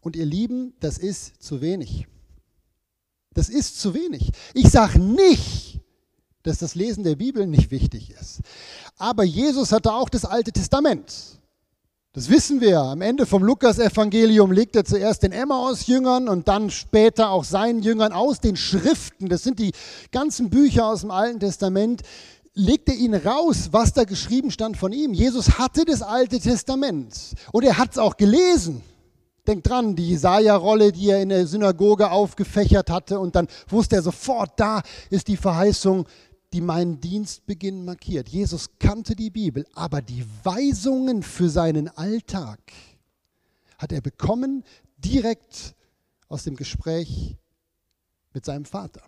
Und 0.02 0.16
ihr 0.16 0.26
Lieben, 0.26 0.74
das 0.80 0.98
ist 0.98 1.42
zu 1.42 1.62
wenig. 1.62 2.08
Das 3.34 3.50
ist 3.50 3.80
zu 3.80 3.94
wenig. 3.94 4.32
Ich 4.54 4.70
sage 4.70 5.00
nicht, 5.00 5.80
dass 6.42 6.58
das 6.58 6.76
Lesen 6.76 7.04
der 7.04 7.16
Bibel 7.16 7.48
nicht 7.48 7.72
wichtig 7.72 8.12
ist. 8.12 8.42
Aber 8.98 9.24
Jesus 9.24 9.72
hatte 9.72 9.94
auch 9.94 10.10
das 10.10 10.26
Alte 10.26 10.52
Testament. 10.52 11.40
Das 12.12 12.30
wissen 12.30 12.62
wir. 12.62 12.80
Am 12.80 13.02
Ende 13.02 13.26
vom 13.26 13.44
Lukas-Evangelium 13.44 14.52
legt 14.52 14.76
er 14.76 14.86
zuerst 14.86 15.24
den 15.24 15.32
Emmaus-Jüngern 15.32 16.28
und 16.28 16.48
dann 16.48 16.70
später 16.70 17.30
auch 17.30 17.44
seinen 17.44 17.82
Jüngern 17.82 18.12
aus 18.12 18.40
den 18.40 18.56
Schriften, 18.56 19.30
das 19.30 19.44
sind 19.44 19.58
die 19.58 19.72
ganzen 20.12 20.50
Bücher 20.50 20.86
aus 20.86 21.02
dem 21.02 21.12
Alten 21.12 21.40
Testament, 21.40 22.04
legt 22.54 22.90
er 22.90 22.96
ihn 22.96 23.16
raus, 23.16 23.70
was 23.72 23.94
da 23.94 24.04
geschrieben 24.04 24.52
stand 24.52 24.78
von 24.78 24.92
ihm. 24.92 25.14
Jesus 25.14 25.58
hatte 25.58 25.86
das 25.86 26.02
Alte 26.02 26.40
Testament 26.40 27.34
und 27.52 27.64
er 27.64 27.78
hat 27.78 27.92
es 27.92 27.98
auch 27.98 28.18
gelesen. 28.18 28.82
Denkt 29.48 29.68
dran, 29.68 29.96
die 29.96 30.10
Jesaja-Rolle, 30.10 30.92
die 30.92 31.10
er 31.10 31.22
in 31.22 31.30
der 31.30 31.48
Synagoge 31.48 32.10
aufgefächert 32.10 32.90
hatte 32.90 33.20
und 33.20 33.36
dann 33.36 33.48
wusste 33.68 33.98
er 33.98 34.02
sofort, 34.02 34.52
da 34.58 34.82
ist 35.10 35.28
die 35.28 35.36
Verheißung, 35.36 36.06
die 36.54 36.62
meinen 36.62 37.00
Dienstbeginn 37.02 37.84
markiert. 37.84 38.30
Jesus 38.30 38.70
kannte 38.80 39.16
die 39.16 39.32
Bibel, 39.32 39.66
aber 39.74 40.02
die 40.02 40.24
Weisungen 40.44 41.24
für 41.24 41.50
seinen 41.50 41.90
Alltag 41.90 42.60
hat 43.80 43.92
er 43.92 44.02
bekommen 44.02 44.64
direkt 44.98 45.76
aus 46.30 46.44
dem 46.44 46.56
Gespräch 46.56 47.36
mit 48.34 48.46
seinem 48.46 48.66
Vater. 48.66 49.02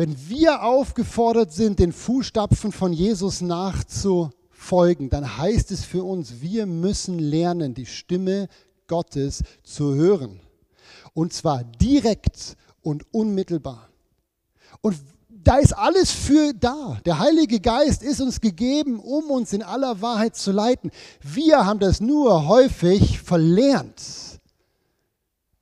Wenn 0.00 0.16
wir 0.30 0.62
aufgefordert 0.62 1.52
sind, 1.52 1.78
den 1.78 1.92
Fußstapfen 1.92 2.72
von 2.72 2.94
Jesus 2.94 3.42
nachzufolgen, 3.42 5.10
dann 5.10 5.36
heißt 5.36 5.70
es 5.72 5.84
für 5.84 6.04
uns, 6.04 6.40
wir 6.40 6.64
müssen 6.64 7.18
lernen, 7.18 7.74
die 7.74 7.84
Stimme 7.84 8.48
Gottes 8.86 9.42
zu 9.62 9.94
hören. 9.94 10.40
Und 11.12 11.34
zwar 11.34 11.64
direkt 11.64 12.56
und 12.80 13.12
unmittelbar. 13.12 13.90
Und 14.80 14.96
da 15.28 15.58
ist 15.58 15.74
alles 15.74 16.10
für 16.10 16.54
da. 16.54 16.98
Der 17.04 17.18
Heilige 17.18 17.60
Geist 17.60 18.02
ist 18.02 18.22
uns 18.22 18.40
gegeben, 18.40 19.00
um 19.00 19.30
uns 19.30 19.52
in 19.52 19.62
aller 19.62 20.00
Wahrheit 20.00 20.34
zu 20.34 20.50
leiten. 20.50 20.92
Wir 21.20 21.66
haben 21.66 21.78
das 21.78 22.00
nur 22.00 22.48
häufig 22.48 23.20
verlernt, 23.20 24.00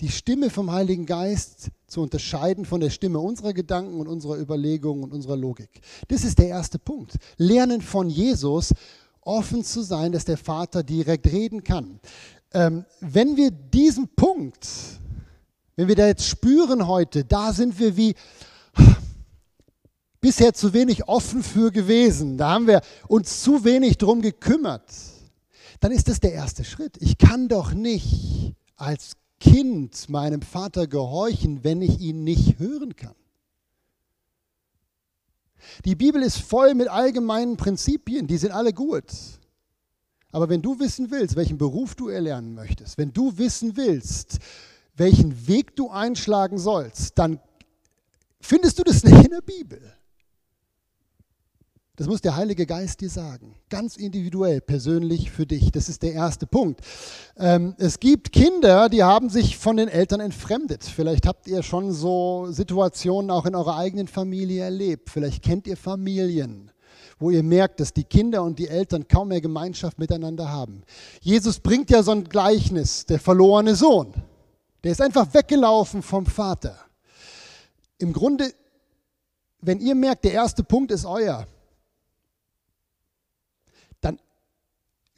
die 0.00 0.10
Stimme 0.10 0.48
vom 0.48 0.70
Heiligen 0.70 1.06
Geist 1.06 1.72
zu 1.88 2.02
unterscheiden 2.02 2.64
von 2.64 2.80
der 2.80 2.90
Stimme 2.90 3.18
unserer 3.18 3.52
Gedanken 3.52 3.98
und 3.98 4.06
unserer 4.06 4.38
Überlegungen 4.38 5.02
und 5.02 5.12
unserer 5.12 5.36
Logik. 5.36 5.80
Das 6.08 6.22
ist 6.22 6.38
der 6.38 6.48
erste 6.48 6.78
Punkt. 6.78 7.16
Lernen 7.38 7.80
von 7.80 8.08
Jesus, 8.08 8.72
offen 9.22 9.64
zu 9.64 9.82
sein, 9.82 10.12
dass 10.12 10.24
der 10.24 10.38
Vater 10.38 10.82
direkt 10.82 11.26
reden 11.26 11.64
kann. 11.64 12.00
Ähm, 12.52 12.84
wenn 13.00 13.36
wir 13.36 13.50
diesen 13.50 14.08
Punkt, 14.08 14.68
wenn 15.76 15.88
wir 15.88 15.96
da 15.96 16.06
jetzt 16.06 16.26
spüren 16.26 16.86
heute, 16.86 17.24
da 17.24 17.52
sind 17.52 17.78
wir 17.78 17.96
wie 17.96 18.14
bisher 20.20 20.54
zu 20.54 20.72
wenig 20.72 21.08
offen 21.08 21.42
für 21.42 21.70
gewesen, 21.70 22.38
da 22.38 22.50
haben 22.50 22.66
wir 22.66 22.80
uns 23.06 23.42
zu 23.42 23.64
wenig 23.64 23.98
drum 23.98 24.22
gekümmert, 24.22 24.90
dann 25.80 25.92
ist 25.92 26.08
das 26.08 26.20
der 26.20 26.32
erste 26.32 26.64
Schritt. 26.64 26.96
Ich 27.00 27.18
kann 27.18 27.48
doch 27.48 27.72
nicht 27.72 28.54
als 28.76 29.17
Kind 29.40 30.08
meinem 30.08 30.42
Vater 30.42 30.86
gehorchen, 30.86 31.62
wenn 31.62 31.82
ich 31.82 32.00
ihn 32.00 32.24
nicht 32.24 32.58
hören 32.58 32.96
kann. 32.96 33.14
Die 35.84 35.94
Bibel 35.94 36.22
ist 36.22 36.38
voll 36.38 36.74
mit 36.74 36.88
allgemeinen 36.88 37.56
Prinzipien, 37.56 38.26
die 38.26 38.38
sind 38.38 38.52
alle 38.52 38.72
gut. 38.72 39.04
Aber 40.30 40.48
wenn 40.48 40.62
du 40.62 40.78
wissen 40.78 41.10
willst, 41.10 41.36
welchen 41.36 41.58
Beruf 41.58 41.94
du 41.94 42.08
erlernen 42.08 42.54
möchtest, 42.54 42.98
wenn 42.98 43.12
du 43.12 43.38
wissen 43.38 43.76
willst, 43.76 44.38
welchen 44.94 45.48
Weg 45.48 45.74
du 45.76 45.90
einschlagen 45.90 46.58
sollst, 46.58 47.18
dann 47.18 47.40
findest 48.40 48.78
du 48.78 48.84
das 48.84 49.04
nicht 49.04 49.24
in 49.24 49.30
der 49.30 49.40
Bibel. 49.40 49.97
Das 51.98 52.06
muss 52.06 52.20
der 52.20 52.36
Heilige 52.36 52.64
Geist 52.64 53.00
dir 53.00 53.10
sagen. 53.10 53.56
Ganz 53.68 53.96
individuell, 53.96 54.60
persönlich 54.60 55.32
für 55.32 55.46
dich. 55.46 55.72
Das 55.72 55.88
ist 55.88 56.04
der 56.04 56.12
erste 56.12 56.46
Punkt. 56.46 56.80
Ähm, 57.36 57.74
es 57.76 57.98
gibt 57.98 58.30
Kinder, 58.30 58.88
die 58.88 59.02
haben 59.02 59.28
sich 59.30 59.58
von 59.58 59.76
den 59.76 59.88
Eltern 59.88 60.20
entfremdet. 60.20 60.84
Vielleicht 60.84 61.26
habt 61.26 61.48
ihr 61.48 61.64
schon 61.64 61.92
so 61.92 62.46
Situationen 62.52 63.32
auch 63.32 63.46
in 63.46 63.56
eurer 63.56 63.76
eigenen 63.76 64.06
Familie 64.06 64.62
erlebt. 64.62 65.10
Vielleicht 65.10 65.42
kennt 65.42 65.66
ihr 65.66 65.76
Familien, 65.76 66.70
wo 67.18 67.30
ihr 67.30 67.42
merkt, 67.42 67.80
dass 67.80 67.92
die 67.92 68.04
Kinder 68.04 68.44
und 68.44 68.60
die 68.60 68.68
Eltern 68.68 69.08
kaum 69.08 69.26
mehr 69.26 69.40
Gemeinschaft 69.40 69.98
miteinander 69.98 70.48
haben. 70.48 70.84
Jesus 71.20 71.58
bringt 71.58 71.90
ja 71.90 72.04
so 72.04 72.12
ein 72.12 72.28
Gleichnis, 72.28 73.06
der 73.06 73.18
verlorene 73.18 73.74
Sohn. 73.74 74.14
Der 74.84 74.92
ist 74.92 75.02
einfach 75.02 75.34
weggelaufen 75.34 76.02
vom 76.02 76.26
Vater. 76.26 76.78
Im 77.98 78.12
Grunde, 78.12 78.52
wenn 79.60 79.80
ihr 79.80 79.96
merkt, 79.96 80.24
der 80.24 80.34
erste 80.34 80.62
Punkt 80.62 80.92
ist 80.92 81.04
euer, 81.04 81.44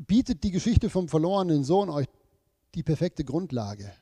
bietet 0.06 0.42
die 0.44 0.50
Geschichte 0.50 0.90
vom 0.90 1.08
verlorenen 1.08 1.64
Sohn 1.64 1.90
euch 1.90 2.06
die 2.74 2.82
perfekte 2.82 3.24
Grundlage. 3.24 3.92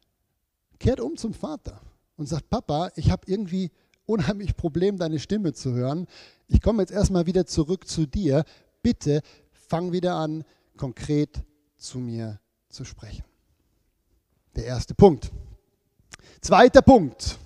Kehrt 0.78 1.00
um 1.00 1.16
zum 1.16 1.34
Vater 1.34 1.80
und 2.16 2.28
sagt, 2.28 2.50
Papa, 2.50 2.90
ich 2.96 3.10
habe 3.10 3.22
irgendwie 3.26 3.70
unheimlich 4.06 4.56
Problem, 4.56 4.98
deine 4.98 5.18
Stimme 5.18 5.52
zu 5.52 5.72
hören. 5.72 6.06
Ich 6.46 6.62
komme 6.62 6.82
jetzt 6.82 6.92
erstmal 6.92 7.26
wieder 7.26 7.46
zurück 7.46 7.86
zu 7.88 8.06
dir. 8.06 8.44
Bitte 8.82 9.22
fang 9.50 9.92
wieder 9.92 10.14
an, 10.14 10.44
konkret 10.76 11.42
zu 11.76 11.98
mir 11.98 12.40
zu 12.68 12.84
sprechen. 12.84 13.24
Der 14.56 14.64
erste 14.64 14.94
Punkt. 14.94 15.30
Zweiter 16.40 16.82
Punkt. 16.82 17.38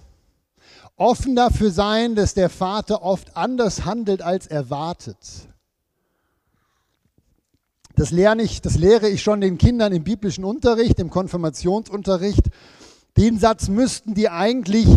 Offen 0.96 1.34
dafür 1.34 1.70
sein, 1.70 2.14
dass 2.14 2.34
der 2.34 2.50
Vater 2.50 3.02
oft 3.02 3.36
anders 3.36 3.84
handelt 3.84 4.22
als 4.22 4.46
erwartet. 4.46 5.48
Das 8.02 8.10
lerne 8.10 8.42
ich, 8.42 8.60
das 8.60 8.78
lehre 8.78 9.08
ich 9.08 9.22
schon 9.22 9.40
den 9.40 9.58
Kindern 9.58 9.92
im 9.92 10.02
biblischen 10.02 10.42
Unterricht, 10.42 10.98
im 10.98 11.08
Konfirmationsunterricht. 11.08 12.46
Den 13.16 13.38
Satz 13.38 13.68
müssten 13.68 14.14
die 14.14 14.28
eigentlich 14.28 14.88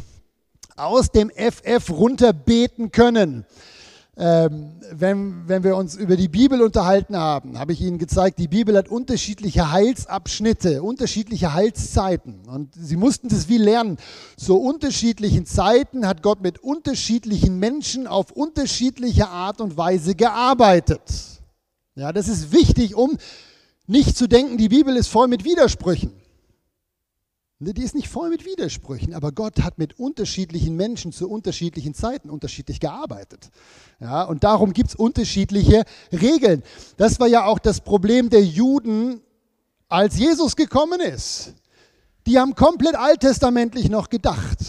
aus 0.75 1.12
dem 1.12 1.29
FF 1.29 1.91
runterbeten 1.91 2.91
können. 2.91 3.45
Ähm, 4.17 4.71
wenn, 4.91 5.47
wenn 5.47 5.63
wir 5.63 5.75
uns 5.75 5.95
über 5.95 6.15
die 6.15 6.29
Bibel 6.29 6.63
unterhalten 6.63 7.15
haben, 7.15 7.59
habe 7.59 7.74
ich 7.74 7.81
Ihnen 7.81 8.00
gezeigt, 8.00 8.39
die 8.39 8.47
Bibel 8.47 8.75
hat 8.75 8.89
unterschiedliche 8.89 9.71
Heilsabschnitte, 9.71 10.81
unterschiedliche 10.81 11.53
Heilszeiten. 11.53 12.39
Und 12.47 12.74
Sie 12.74 12.97
mussten 12.97 13.29
das 13.29 13.47
wie 13.50 13.59
lernen. 13.59 13.97
Zu 14.35 14.57
unterschiedlichen 14.57 15.45
Zeiten 15.45 16.07
hat 16.07 16.24
Gott 16.24 16.41
mit 16.41 16.57
unterschiedlichen 16.57 17.59
Menschen 17.59 18.07
auf 18.07 18.31
unterschiedliche 18.31 19.27
Art 19.27 19.62
und 19.62 19.77
Weise 19.77 20.15
gearbeitet. 20.15 21.34
Ja, 21.95 22.11
das 22.11 22.27
ist 22.27 22.51
wichtig, 22.51 22.95
um 22.95 23.17
nicht 23.87 24.17
zu 24.17 24.27
denken, 24.27 24.57
die 24.57 24.67
Bibel 24.67 24.95
ist 24.97 25.07
voll 25.07 25.29
mit 25.29 25.45
Widersprüchen. 25.45 26.11
Die 27.59 27.81
ist 27.81 27.95
nicht 27.95 28.09
voll 28.09 28.29
mit 28.29 28.45
Widersprüchen, 28.45 29.13
aber 29.13 29.31
Gott 29.31 29.63
hat 29.63 29.77
mit 29.77 29.97
unterschiedlichen 29.97 30.75
Menschen 30.75 31.13
zu 31.13 31.29
unterschiedlichen 31.29 31.93
Zeiten 31.93 32.29
unterschiedlich 32.29 32.81
gearbeitet. 32.81 33.49
Ja, 34.01 34.23
und 34.23 34.43
darum 34.43 34.73
gibt 34.73 34.89
es 34.89 34.95
unterschiedliche 34.95 35.85
Regeln. 36.11 36.63
Das 36.97 37.19
war 37.21 37.27
ja 37.27 37.45
auch 37.45 37.59
das 37.59 37.79
Problem 37.79 38.29
der 38.29 38.43
Juden, 38.43 39.21
als 39.87 40.17
Jesus 40.17 40.57
gekommen 40.57 40.99
ist. 40.99 41.53
Die 42.27 42.37
haben 42.37 42.55
komplett 42.55 42.95
alttestamentlich 42.95 43.89
noch 43.89 44.09
gedacht 44.09 44.59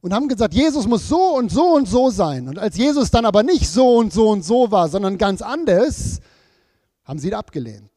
und 0.00 0.12
haben 0.14 0.28
gesagt, 0.28 0.54
Jesus 0.54 0.86
muss 0.86 1.08
so 1.08 1.36
und 1.36 1.50
so 1.50 1.74
und 1.74 1.88
so 1.88 2.10
sein. 2.10 2.48
Und 2.48 2.58
als 2.58 2.76
Jesus 2.76 3.10
dann 3.10 3.26
aber 3.26 3.42
nicht 3.42 3.68
so 3.68 3.96
und 3.96 4.12
so 4.12 4.28
und 4.30 4.44
so 4.44 4.70
war, 4.70 4.88
sondern 4.88 5.18
ganz 5.18 5.42
anders, 5.42 6.20
haben 7.04 7.18
sie 7.18 7.28
ihn 7.28 7.34
abgelehnt. 7.34 7.90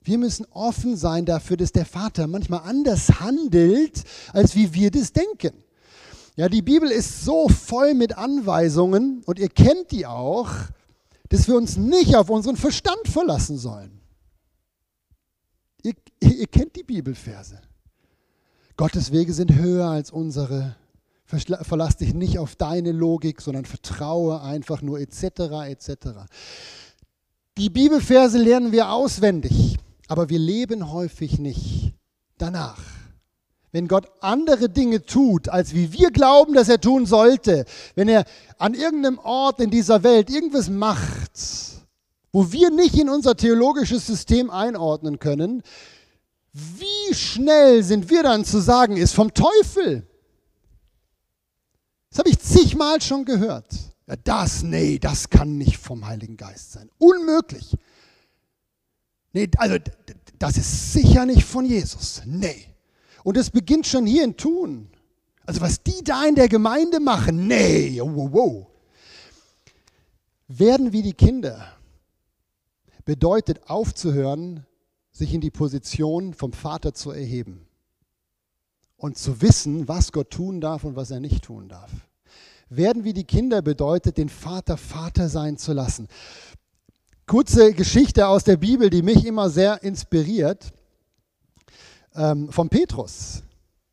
Wir 0.00 0.18
müssen 0.18 0.46
offen 0.50 0.96
sein 0.96 1.26
dafür, 1.26 1.56
dass 1.56 1.70
der 1.70 1.84
Vater 1.84 2.26
manchmal 2.26 2.60
anders 2.64 3.20
handelt, 3.20 4.04
als 4.32 4.54
wie 4.56 4.72
wir 4.72 4.90
das 4.90 5.12
denken. 5.12 5.52
Ja, 6.34 6.48
die 6.48 6.62
Bibel 6.62 6.90
ist 6.90 7.24
so 7.24 7.48
voll 7.48 7.94
mit 7.94 8.16
Anweisungen 8.16 9.22
und 9.26 9.38
ihr 9.38 9.48
kennt 9.48 9.90
die 9.90 10.06
auch, 10.06 10.48
dass 11.28 11.46
wir 11.46 11.56
uns 11.56 11.76
nicht 11.76 12.16
auf 12.16 12.30
unseren 12.30 12.56
Verstand 12.56 13.06
verlassen 13.06 13.58
sollen. 13.58 14.00
Ihr, 15.82 15.94
ihr 16.20 16.46
kennt 16.46 16.74
die 16.74 16.84
Bibelverse. 16.84 17.60
Gottes 18.78 19.10
Wege 19.10 19.32
sind 19.32 19.56
höher 19.56 19.88
als 19.88 20.12
unsere. 20.12 20.76
Verlass 21.26 21.96
dich 21.96 22.14
nicht 22.14 22.38
auf 22.38 22.54
deine 22.54 22.92
Logik, 22.92 23.42
sondern 23.42 23.64
vertraue 23.64 24.40
einfach 24.40 24.82
nur 24.82 25.00
etc. 25.00 25.40
etc. 25.66 25.90
Die 27.58 27.70
Bibelverse 27.70 28.38
lernen 28.38 28.70
wir 28.70 28.92
auswendig, 28.92 29.78
aber 30.06 30.28
wir 30.28 30.38
leben 30.38 30.92
häufig 30.92 31.40
nicht 31.40 31.92
danach. 32.38 32.80
Wenn 33.72 33.88
Gott 33.88 34.06
andere 34.20 34.68
Dinge 34.68 35.04
tut, 35.04 35.48
als 35.48 35.74
wie 35.74 35.92
wir 35.92 36.12
glauben, 36.12 36.54
dass 36.54 36.68
er 36.68 36.80
tun 36.80 37.04
sollte, 37.04 37.64
wenn 37.96 38.08
er 38.08 38.24
an 38.58 38.74
irgendeinem 38.74 39.18
Ort 39.18 39.60
in 39.60 39.70
dieser 39.70 40.04
Welt 40.04 40.30
irgendwas 40.30 40.70
macht, 40.70 41.32
wo 42.30 42.52
wir 42.52 42.70
nicht 42.70 42.96
in 42.96 43.08
unser 43.08 43.36
theologisches 43.36 44.06
System 44.06 44.50
einordnen 44.50 45.18
können, 45.18 45.64
wie 46.78 47.14
schnell 47.14 47.82
sind 47.82 48.10
wir 48.10 48.22
dann 48.22 48.44
zu 48.44 48.60
sagen, 48.60 48.96
ist 48.96 49.14
vom 49.14 49.32
Teufel? 49.32 50.06
Das 52.10 52.18
habe 52.18 52.30
ich 52.30 52.38
zigmal 52.38 53.00
schon 53.00 53.24
gehört. 53.24 53.72
Ja, 54.06 54.16
das, 54.24 54.62
nee, 54.62 54.98
das 54.98 55.28
kann 55.28 55.58
nicht 55.58 55.76
vom 55.76 56.06
Heiligen 56.06 56.36
Geist 56.36 56.72
sein. 56.72 56.90
Unmöglich. 56.98 57.76
Nee, 59.32 59.48
also 59.58 59.76
das 60.38 60.56
ist 60.56 60.92
sicher 60.92 61.26
nicht 61.26 61.44
von 61.44 61.64
Jesus. 61.64 62.22
Nee. 62.24 62.74
Und 63.22 63.36
es 63.36 63.50
beginnt 63.50 63.86
schon 63.86 64.06
hier 64.06 64.24
in 64.24 64.36
Tun. 64.36 64.88
Also 65.44 65.60
was 65.60 65.82
die 65.82 66.02
da 66.02 66.24
in 66.24 66.34
der 66.34 66.48
Gemeinde 66.48 67.00
machen, 67.00 67.46
nee, 67.46 68.00
wow, 68.00 68.28
wow. 68.32 68.66
Werden 70.48 70.92
wie 70.92 71.02
die 71.02 71.12
Kinder 71.12 71.72
bedeutet 73.04 73.68
aufzuhören, 73.68 74.66
sich 75.18 75.34
in 75.34 75.40
die 75.40 75.50
Position 75.50 76.32
vom 76.32 76.52
Vater 76.52 76.94
zu 76.94 77.10
erheben 77.10 77.66
und 78.96 79.18
zu 79.18 79.42
wissen, 79.42 79.88
was 79.88 80.12
Gott 80.12 80.30
tun 80.30 80.60
darf 80.60 80.84
und 80.84 80.96
was 80.96 81.10
er 81.10 81.20
nicht 81.20 81.44
tun 81.44 81.68
darf. 81.68 81.90
Werden 82.70 83.04
wie 83.04 83.12
die 83.12 83.24
Kinder 83.24 83.62
bedeutet, 83.62 84.18
den 84.18 84.28
Vater 84.28 84.76
Vater 84.76 85.28
sein 85.28 85.56
zu 85.56 85.72
lassen. 85.72 86.08
Kurze 87.26 87.72
Geschichte 87.72 88.26
aus 88.26 88.44
der 88.44 88.56
Bibel, 88.56 88.90
die 88.90 89.02
mich 89.02 89.24
immer 89.24 89.50
sehr 89.50 89.82
inspiriert. 89.82 90.72
ähm, 92.14 92.50
vom 92.50 92.68
Petrus. 92.68 93.42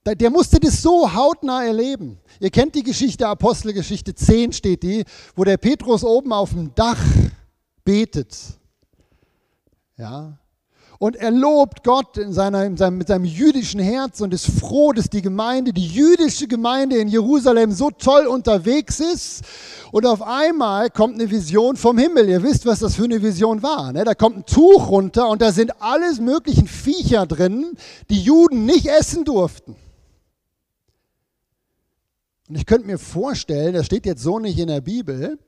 Der, 0.05 0.15
der 0.15 0.29
musste 0.29 0.59
das 0.59 0.81
so 0.81 1.13
hautnah 1.13 1.63
erleben. 1.65 2.19
Ihr 2.39 2.49
kennt 2.49 2.75
die 2.75 2.83
Geschichte, 2.83 3.27
Apostelgeschichte 3.27 4.13
10 4.15 4.53
steht 4.53 4.83
die, 4.83 5.03
wo 5.35 5.43
der 5.43 5.57
Petrus 5.57 6.03
oben 6.03 6.31
auf 6.33 6.51
dem 6.51 6.73
Dach 6.75 7.03
betet. 7.83 8.35
Ja, 9.97 10.37
und 10.97 11.15
er 11.15 11.31
lobt 11.31 11.83
Gott 11.83 12.17
in 12.17 12.31
seiner, 12.31 12.65
in 12.65 12.77
seinem, 12.77 12.97
mit 12.97 13.07
seinem 13.07 13.25
jüdischen 13.25 13.79
Herz 13.79 14.21
und 14.21 14.33
ist 14.33 14.47
froh, 14.47 14.93
dass 14.93 15.09
die 15.09 15.21
Gemeinde, 15.21 15.73
die 15.73 15.87
jüdische 15.87 16.47
Gemeinde 16.47 16.97
in 16.97 17.07
Jerusalem 17.07 17.71
so 17.71 17.91
toll 17.91 18.27
unterwegs 18.27 18.99
ist. 18.99 19.43
Und 19.91 20.05
auf 20.05 20.21
einmal 20.21 20.89
kommt 20.89 21.15
eine 21.15 21.29
Vision 21.29 21.75
vom 21.75 21.97
Himmel. 21.97 22.29
Ihr 22.29 22.43
wisst, 22.43 22.65
was 22.65 22.79
das 22.79 22.95
für 22.95 23.03
eine 23.03 23.21
Vision 23.21 23.61
war. 23.61 23.91
Ne? 23.91 24.03
Da 24.03 24.13
kommt 24.13 24.37
ein 24.37 24.45
Tuch 24.45 24.89
runter 24.89 25.29
und 25.29 25.41
da 25.41 25.51
sind 25.51 25.81
alles 25.81 26.19
möglichen 26.19 26.67
Viecher 26.67 27.25
drin, 27.25 27.77
die 28.09 28.21
Juden 28.21 28.65
nicht 28.65 28.87
essen 28.87 29.25
durften. 29.25 29.75
Und 32.47 32.55
ich 32.55 32.65
könnte 32.65 32.87
mir 32.87 32.99
vorstellen, 32.99 33.73
das 33.73 33.87
steht 33.87 34.05
jetzt 34.05 34.21
so 34.21 34.39
nicht 34.39 34.59
in 34.59 34.67
der 34.67 34.81
Bibel, 34.81 35.39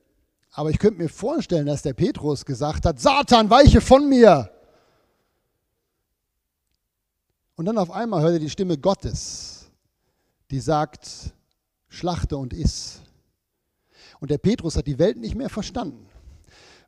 aber 0.51 0.71
ich 0.71 0.79
könnte 0.79 1.01
mir 1.01 1.09
vorstellen, 1.09 1.67
dass 1.67 1.83
der 1.83 1.93
Petrus 1.93 2.43
gesagt 2.43 2.85
hat, 2.85 2.99
Satan, 2.99 3.49
weiche 3.49 3.81
von 3.81 4.09
mir. 4.09 4.49
Und 7.57 7.65
dann 7.65 7.79
auf 7.79 7.89
einmal 7.89 8.21
hört 8.21 8.33
er 8.33 8.39
die 8.39 8.51
Stimme 8.51 8.77
Gottes, 8.77 9.65
die 10.51 10.59
sagt, 10.59 11.33
schlachte 11.89 12.37
und 12.37 12.53
iss. 12.53 13.01
Und 14.19 14.29
der 14.29 14.37
Petrus 14.37 14.77
hat 14.77 14.85
die 14.85 14.99
Welt 14.99 15.17
nicht 15.17 15.33
mehr 15.33 15.49
verstanden. 15.49 16.05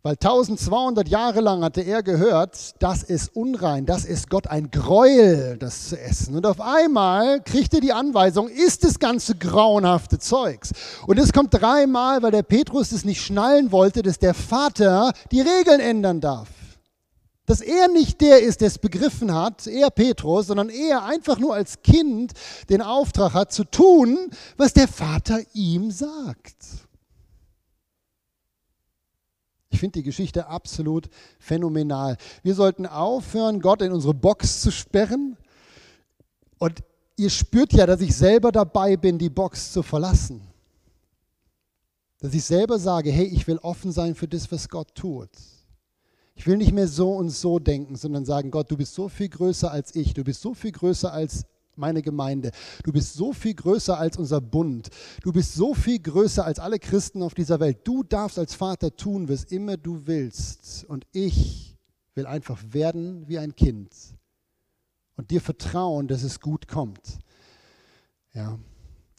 Weil 0.04 0.14
1200 0.14 1.10
Jahre 1.10 1.42
lang 1.42 1.64
hatte 1.64 1.82
er 1.82 2.04
gehört, 2.04 2.76
das 2.82 3.02
ist 3.02 3.36
unrein, 3.36 3.88
das 3.88 4.06
ist 4.06 4.30
Gott 4.30 4.46
ein 4.46 4.70
Gräuel, 4.70 5.58
das 5.58 5.90
zu 5.90 6.00
essen. 6.00 6.36
Und 6.36 6.46
auf 6.46 6.62
einmal 6.62 7.42
kriegt 7.42 7.74
er 7.74 7.82
die 7.82 7.92
Anweisung, 7.92 8.48
isst 8.48 8.84
das 8.84 9.00
ganze 9.00 9.36
grauenhafte 9.36 10.20
Zeugs. 10.20 10.72
Und 11.08 11.18
es 11.18 11.34
kommt 11.34 11.52
dreimal, 11.52 12.22
weil 12.22 12.32
der 12.32 12.44
Petrus 12.44 12.92
es 12.92 13.04
nicht 13.04 13.22
schnallen 13.24 13.72
wollte, 13.72 14.04
dass 14.04 14.20
der 14.20 14.36
Vater 14.36 15.14
die 15.32 15.42
Regeln 15.42 15.80
ändern 15.80 16.22
darf 16.22 16.48
dass 17.50 17.62
er 17.62 17.88
nicht 17.88 18.22
der 18.22 18.44
ist, 18.44 18.62
der 18.62 18.68
es 18.68 18.78
begriffen 18.78 19.34
hat, 19.34 19.66
er 19.66 19.90
Petrus, 19.90 20.46
sondern 20.46 20.70
er 20.70 21.04
einfach 21.04 21.40
nur 21.40 21.56
als 21.56 21.82
Kind 21.82 22.34
den 22.70 22.80
Auftrag 22.80 23.34
hat 23.34 23.52
zu 23.52 23.64
tun, 23.64 24.30
was 24.56 24.74
der 24.74 24.88
Vater 24.88 25.42
ihm 25.56 25.90
sagt. 25.90 26.56
Ich 29.72 29.80
finde 29.80 29.98
die 29.98 30.04
Geschichte 30.04 30.46
absolut 30.46 31.10
phänomenal. 31.40 32.18
Wir 32.44 32.54
sollten 32.54 32.86
aufhören, 32.86 33.62
Gott 33.62 33.82
in 33.82 33.94
unsere 33.94 34.14
Box 34.14 34.62
zu 34.62 34.70
sperren. 34.70 35.36
Und 36.60 36.84
ihr 37.16 37.32
spürt 37.32 37.74
ja, 37.74 37.88
dass 37.88 38.02
ich 38.02 38.16
selber 38.16 38.52
dabei 38.52 38.96
bin, 38.96 39.18
die 39.18 39.32
Box 39.32 39.74
zu 39.74 39.82
verlassen. 39.82 40.42
Dass 42.20 42.32
ich 42.32 42.44
selber 42.44 42.78
sage, 42.78 43.10
hey, 43.10 43.26
ich 43.26 43.48
will 43.48 43.58
offen 43.58 43.92
sein 43.92 44.14
für 44.14 44.28
das, 44.28 44.52
was 44.52 44.70
Gott 44.70 44.94
tut. 44.94 45.32
Ich 46.40 46.48
will 46.48 46.56
nicht 46.56 46.72
mehr 46.72 46.88
so 46.88 47.12
und 47.12 47.32
so 47.32 47.60
denken, 47.60 47.98
sondern 47.98 48.24
sagen, 48.24 48.50
Gott, 48.50 48.72
du 48.72 48.78
bist 48.78 48.94
so 48.94 49.10
viel 49.10 49.28
größer 49.28 49.70
als 49.70 49.94
ich, 49.94 50.14
du 50.14 50.24
bist 50.24 50.42
so 50.42 50.54
viel 50.54 50.72
größer 50.72 51.12
als 51.12 51.46
meine 51.76 52.02
Gemeinde, 52.02 52.52
du 52.86 52.94
bist 52.94 53.16
so 53.16 53.34
viel 53.34 53.54
größer 53.54 54.00
als 54.00 54.16
unser 54.16 54.40
Bund, 54.40 54.88
du 55.22 55.34
bist 55.34 55.54
so 55.54 55.74
viel 55.74 56.00
größer 56.00 56.46
als 56.46 56.60
alle 56.60 56.80
Christen 56.80 57.24
auf 57.24 57.34
dieser 57.34 57.60
Welt. 57.60 57.80
Du 57.84 58.04
darfst 58.04 58.40
als 58.40 58.56
Vater 58.56 58.96
tun, 58.96 59.28
was 59.28 59.44
immer 59.44 59.76
du 59.76 60.08
willst. 60.08 60.86
Und 60.86 61.06
ich 61.12 61.76
will 62.16 62.26
einfach 62.26 62.58
werden 62.70 63.28
wie 63.28 63.38
ein 63.38 63.54
Kind 63.54 63.90
und 65.18 65.32
dir 65.32 65.42
vertrauen, 65.42 66.08
dass 66.08 66.24
es 66.24 66.40
gut 66.40 66.70
kommt. 66.70 67.20
Ja. 68.34 68.58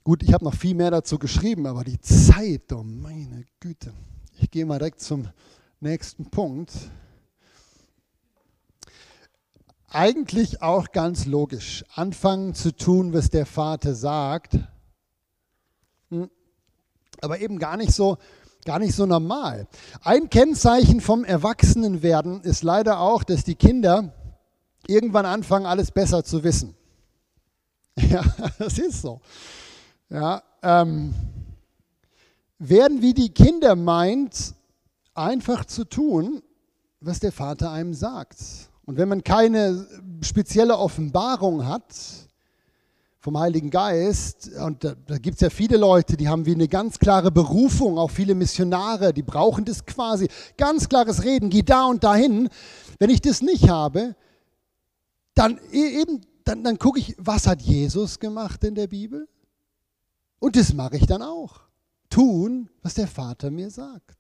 Gut, 0.05 0.23
ich 0.23 0.33
habe 0.33 0.47
noch 0.47 0.55
viel 0.55 0.75
mehr 0.75 0.91
dazu 0.91 1.19
geschrieben, 1.19 1.67
aber 1.67 1.85
die 1.85 2.01
Zeit, 2.01 2.73
oh 2.73 2.83
meine 2.83 3.45
Güte. 3.61 3.93
Ich 4.39 4.51
gehe 4.51 4.65
mal 4.65 4.79
direkt 4.79 5.03
zum 5.03 5.29
nächsten 5.81 6.25
Punkt 6.31 6.73
eigentlich 9.91 10.63
auch 10.63 10.93
ganz 10.93 11.27
logisch. 11.27 11.85
Anfangen 11.95 12.55
zu 12.55 12.75
tun, 12.75 13.13
was 13.13 13.29
der 13.29 13.45
Vater 13.45 13.95
sagt, 13.95 14.59
hm. 16.11 16.31
aber 17.21 17.41
eben 17.41 17.59
gar 17.59 17.77
nicht 17.77 17.93
so, 17.93 18.17
gar 18.65 18.79
nicht 18.79 18.95
so 18.95 19.07
normal. 19.07 19.67
Ein 20.03 20.31
Kennzeichen 20.31 21.01
vom 21.01 21.25
Erwachsenenwerden 21.25 22.41
ist 22.43 22.63
leider 22.63 23.01
auch, 23.01 23.25
dass 23.25 23.45
die 23.45 23.57
Kinder 23.57 24.13
irgendwann 24.87 25.27
anfangen, 25.27 25.67
alles 25.67 25.91
besser 25.91 26.25
zu 26.25 26.43
wissen. 26.45 26.75
Ja, 28.09 28.25
das 28.59 28.79
ist 28.79 29.03
so. 29.03 29.21
Ja, 30.09 30.43
ähm, 30.63 31.15
werden 32.59 33.03
wie 33.03 33.13
die 33.13 33.29
Kinder 33.29 33.77
meint, 33.77 34.55
einfach 35.15 35.67
zu 35.67 35.85
tun, 35.85 36.43
was 37.01 37.21
der 37.21 37.31
Vater 37.31 37.71
einem 37.73 37.93
sagt. 37.93 38.70
Und 38.91 38.97
wenn 38.97 39.09
man 39.09 39.23
keine 39.23 39.87
spezielle 40.21 40.77
Offenbarung 40.77 41.65
hat 41.65 41.95
vom 43.21 43.39
Heiligen 43.39 43.71
Geist, 43.71 44.51
und 44.67 44.83
da, 44.83 44.97
da 45.07 45.19
gibt 45.19 45.37
es 45.37 45.43
ja 45.43 45.49
viele 45.49 45.77
Leute, 45.77 46.17
die 46.17 46.29
haben 46.29 46.45
wie 46.45 46.55
eine 46.55 46.67
ganz 46.67 46.99
klare 46.99 47.31
Berufung, 47.31 47.99
auch 47.99 48.11
viele 48.11 48.35
Missionare, 48.35 49.15
die 49.15 49.23
brauchen 49.23 49.65
das 49.65 49.87
quasi, 49.87 50.27
ganz 50.57 50.89
klares 50.89 51.23
Reden, 51.23 51.51
geh 51.51 51.63
da 51.63 51.85
und 51.85 52.03
dahin. 52.03 52.49
Wenn 52.99 53.11
ich 53.11 53.21
das 53.21 53.43
nicht 53.43 53.69
habe, 53.69 54.17
dann 55.35 55.61
e, 55.71 56.01
eben, 56.01 56.23
dann, 56.43 56.65
dann 56.65 56.77
gucke 56.77 56.99
ich, 56.99 57.15
was 57.17 57.47
hat 57.47 57.63
Jesus 57.63 58.19
gemacht 58.19 58.65
in 58.65 58.75
der 58.75 58.89
Bibel? 58.89 59.29
Und 60.41 60.57
das 60.57 60.75
mache 60.75 60.97
ich 60.97 61.07
dann 61.07 61.23
auch. 61.23 61.61
Tun, 62.09 62.69
was 62.83 62.95
der 62.95 63.07
Vater 63.07 63.53
mir 63.53 63.71
sagt. 63.71 64.19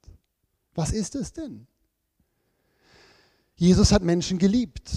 Was 0.76 0.92
ist 0.92 1.16
es 1.16 1.33
denn? 1.33 1.66
Jesus 3.61 3.92
hat 3.92 4.03
Menschen 4.03 4.38
geliebt. 4.38 4.90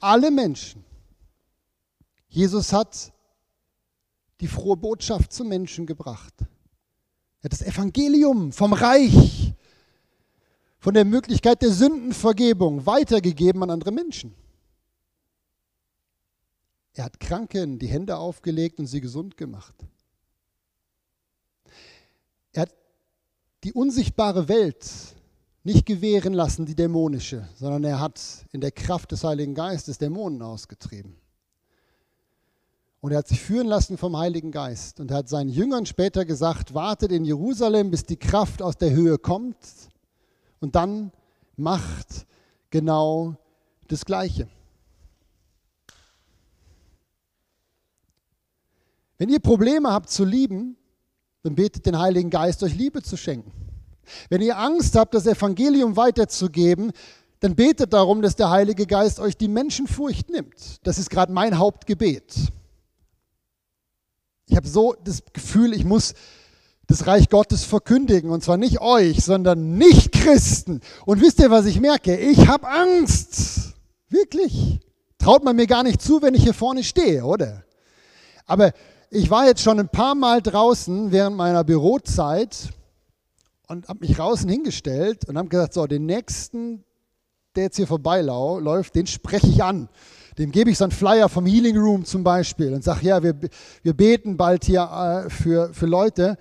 Alle 0.00 0.32
Menschen. 0.32 0.84
Jesus 2.28 2.72
hat 2.72 3.12
die 4.40 4.48
frohe 4.48 4.76
Botschaft 4.76 5.32
zum 5.32 5.46
Menschen 5.46 5.86
gebracht. 5.86 6.34
Er 6.40 7.44
hat 7.44 7.52
das 7.52 7.62
Evangelium 7.62 8.50
vom 8.50 8.72
Reich, 8.72 9.54
von 10.80 10.92
der 10.92 11.04
Möglichkeit 11.04 11.62
der 11.62 11.70
Sündenvergebung 11.70 12.84
weitergegeben 12.84 13.62
an 13.62 13.70
andere 13.70 13.92
Menschen. 13.92 14.34
Er 16.94 17.04
hat 17.04 17.20
Kranken 17.20 17.78
die 17.78 17.86
Hände 17.86 18.16
aufgelegt 18.16 18.80
und 18.80 18.88
sie 18.88 19.00
gesund 19.00 19.36
gemacht. 19.36 19.76
Er 22.50 22.62
hat 22.62 22.74
die 23.62 23.72
unsichtbare 23.72 24.48
Welt 24.48 25.14
nicht 25.66 25.84
gewähren 25.84 26.32
lassen, 26.32 26.64
die 26.64 26.76
dämonische, 26.76 27.48
sondern 27.56 27.82
er 27.82 27.98
hat 27.98 28.20
in 28.52 28.60
der 28.60 28.70
Kraft 28.70 29.10
des 29.10 29.24
Heiligen 29.24 29.52
Geistes 29.52 29.98
Dämonen 29.98 30.40
ausgetrieben. 30.40 31.16
Und 33.00 33.10
er 33.10 33.18
hat 33.18 33.26
sich 33.26 33.42
führen 33.42 33.66
lassen 33.66 33.98
vom 33.98 34.16
Heiligen 34.16 34.52
Geist. 34.52 35.00
Und 35.00 35.10
er 35.10 35.18
hat 35.18 35.28
seinen 35.28 35.48
Jüngern 35.48 35.84
später 35.84 36.24
gesagt, 36.24 36.72
wartet 36.72 37.10
in 37.10 37.24
Jerusalem, 37.24 37.90
bis 37.90 38.04
die 38.04 38.16
Kraft 38.16 38.62
aus 38.62 38.76
der 38.76 38.92
Höhe 38.92 39.18
kommt. 39.18 39.56
Und 40.60 40.76
dann 40.76 41.10
macht 41.56 42.26
genau 42.70 43.34
das 43.88 44.04
Gleiche. 44.04 44.48
Wenn 49.18 49.30
ihr 49.30 49.40
Probleme 49.40 49.90
habt 49.90 50.10
zu 50.10 50.24
lieben, 50.24 50.76
dann 51.42 51.56
betet 51.56 51.86
den 51.86 51.98
Heiligen 51.98 52.30
Geist, 52.30 52.62
euch 52.62 52.76
Liebe 52.76 53.02
zu 53.02 53.16
schenken. 53.16 53.65
Wenn 54.28 54.40
ihr 54.42 54.58
Angst 54.58 54.96
habt, 54.96 55.14
das 55.14 55.26
Evangelium 55.26 55.96
weiterzugeben, 55.96 56.92
dann 57.40 57.54
betet 57.54 57.92
darum, 57.92 58.22
dass 58.22 58.36
der 58.36 58.50
Heilige 58.50 58.86
Geist 58.86 59.20
euch 59.20 59.36
die 59.36 59.48
Menschenfurcht 59.48 60.30
nimmt. 60.30 60.86
Das 60.86 60.98
ist 60.98 61.10
gerade 61.10 61.32
mein 61.32 61.58
Hauptgebet. 61.58 62.34
Ich 64.46 64.56
habe 64.56 64.68
so 64.68 64.94
das 65.04 65.22
Gefühl, 65.32 65.74
ich 65.74 65.84
muss 65.84 66.14
das 66.86 67.06
Reich 67.06 67.28
Gottes 67.28 67.64
verkündigen. 67.64 68.30
Und 68.30 68.42
zwar 68.44 68.56
nicht 68.56 68.80
euch, 68.80 69.24
sondern 69.24 69.76
nicht 69.76 70.12
Christen. 70.12 70.80
Und 71.04 71.20
wisst 71.20 71.40
ihr, 71.40 71.50
was 71.50 71.66
ich 71.66 71.80
merke? 71.80 72.16
Ich 72.16 72.46
habe 72.46 72.68
Angst. 72.68 73.74
Wirklich. 74.08 74.80
Traut 75.18 75.44
man 75.44 75.56
mir 75.56 75.66
gar 75.66 75.82
nicht 75.82 76.00
zu, 76.00 76.22
wenn 76.22 76.34
ich 76.34 76.44
hier 76.44 76.54
vorne 76.54 76.84
stehe, 76.84 77.24
oder? 77.24 77.64
Aber 78.46 78.72
ich 79.10 79.30
war 79.30 79.46
jetzt 79.46 79.62
schon 79.62 79.80
ein 79.80 79.88
paar 79.88 80.14
Mal 80.14 80.40
draußen 80.40 81.10
während 81.10 81.36
meiner 81.36 81.64
Bürozeit 81.64 82.68
und 83.68 83.88
habe 83.88 84.00
mich 84.00 84.16
draußen 84.16 84.48
hingestellt 84.48 85.28
und 85.28 85.36
habe 85.36 85.48
gesagt, 85.48 85.74
so, 85.74 85.86
den 85.86 86.06
nächsten, 86.06 86.84
der 87.54 87.64
jetzt 87.64 87.76
hier 87.76 87.86
vorbeiläuft, 87.86 88.94
den 88.94 89.06
spreche 89.06 89.48
ich 89.48 89.62
an. 89.62 89.88
Dem 90.38 90.52
gebe 90.52 90.70
ich 90.70 90.78
so 90.78 90.84
einen 90.84 90.92
Flyer 90.92 91.28
vom 91.28 91.46
Healing 91.46 91.76
Room 91.76 92.04
zum 92.04 92.22
Beispiel 92.22 92.74
und 92.74 92.84
sage, 92.84 93.06
ja, 93.06 93.22
wir, 93.22 93.34
wir 93.82 93.94
beten 93.94 94.36
bald 94.36 94.64
hier 94.64 94.82
äh, 94.82 95.30
für, 95.30 95.72
für 95.72 95.86
Leute. 95.86 96.36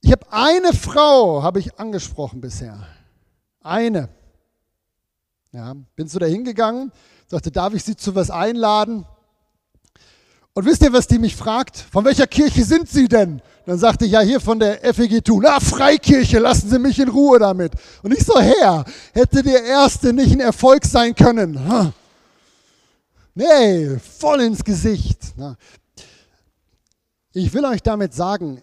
Ich 0.00 0.12
habe 0.12 0.26
eine 0.30 0.72
Frau, 0.72 1.42
habe 1.42 1.58
ich 1.58 1.78
angesprochen 1.78 2.40
bisher. 2.40 2.86
Eine. 3.60 4.08
Ja, 5.52 5.74
bin 5.96 6.06
so 6.06 6.18
da 6.20 6.26
hingegangen, 6.26 6.92
sagte, 7.26 7.50
darf 7.50 7.74
ich 7.74 7.82
Sie 7.82 7.96
zu 7.96 8.14
was 8.14 8.30
einladen? 8.30 9.04
Und 10.52 10.66
wisst 10.66 10.82
ihr, 10.82 10.92
was 10.92 11.06
die 11.06 11.18
mich 11.18 11.36
fragt? 11.36 11.76
Von 11.76 12.04
welcher 12.04 12.26
Kirche 12.26 12.64
sind 12.64 12.88
Sie 12.88 13.06
denn? 13.06 13.40
Dann 13.66 13.78
sagte 13.78 14.04
ich, 14.04 14.12
ja, 14.12 14.20
hier 14.20 14.40
von 14.40 14.58
der 14.58 14.80
FEG 14.94 15.24
Thun. 15.24 15.42
Na, 15.44 15.60
Freikirche, 15.60 16.40
lassen 16.40 16.68
Sie 16.68 16.78
mich 16.78 16.98
in 16.98 17.08
Ruhe 17.08 17.38
damit. 17.38 17.72
Und 18.02 18.12
ich 18.12 18.24
so, 18.24 18.38
Herr, 18.38 18.84
hätte 19.12 19.42
der 19.42 19.62
Erste 19.64 20.12
nicht 20.12 20.32
ein 20.32 20.40
Erfolg 20.40 20.84
sein 20.84 21.14
können? 21.14 21.92
Nee, 23.34 23.98
voll 23.98 24.40
ins 24.40 24.64
Gesicht. 24.64 25.20
Ich 27.32 27.54
will 27.54 27.64
euch 27.64 27.82
damit 27.82 28.12
sagen, 28.12 28.60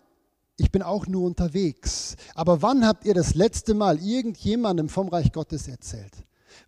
ich 0.58 0.72
bin 0.72 0.82
auch 0.82 1.08
nur 1.08 1.24
unterwegs. 1.24 2.18
Aber 2.36 2.62
wann 2.62 2.86
habt 2.86 3.06
ihr 3.06 3.14
das 3.14 3.34
letzte 3.34 3.74
Mal 3.74 3.98
irgendjemandem 4.00 4.90
vom 4.90 5.08
Reich 5.08 5.32
Gottes 5.32 5.70
erzählt? 5.70 6.12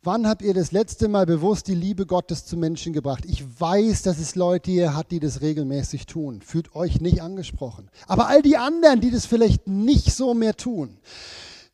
Wann 0.01 0.27
habt 0.27 0.41
ihr 0.43 0.53
das 0.53 0.71
letzte 0.71 1.09
Mal 1.09 1.25
bewusst 1.25 1.67
die 1.67 1.75
Liebe 1.75 2.05
Gottes 2.05 2.45
zu 2.45 2.55
Menschen 2.55 2.93
gebracht? 2.93 3.25
Ich 3.25 3.43
weiß, 3.59 4.01
dass 4.03 4.17
es 4.17 4.35
Leute 4.35 4.71
hier 4.71 4.95
hat, 4.95 5.12
die 5.12 5.19
das 5.19 5.41
regelmäßig 5.41 6.05
tun. 6.05 6.41
Fühlt 6.41 6.73
euch 6.73 7.01
nicht 7.01 7.21
angesprochen. 7.21 7.89
Aber 8.07 8.27
all 8.27 8.41
die 8.41 8.55
anderen, 8.55 9.01
die 9.01 9.12
das 9.12 9.25
vielleicht 9.25 9.67
nicht 9.67 10.13
so 10.13 10.33
mehr 10.33 10.55
tun. 10.55 10.99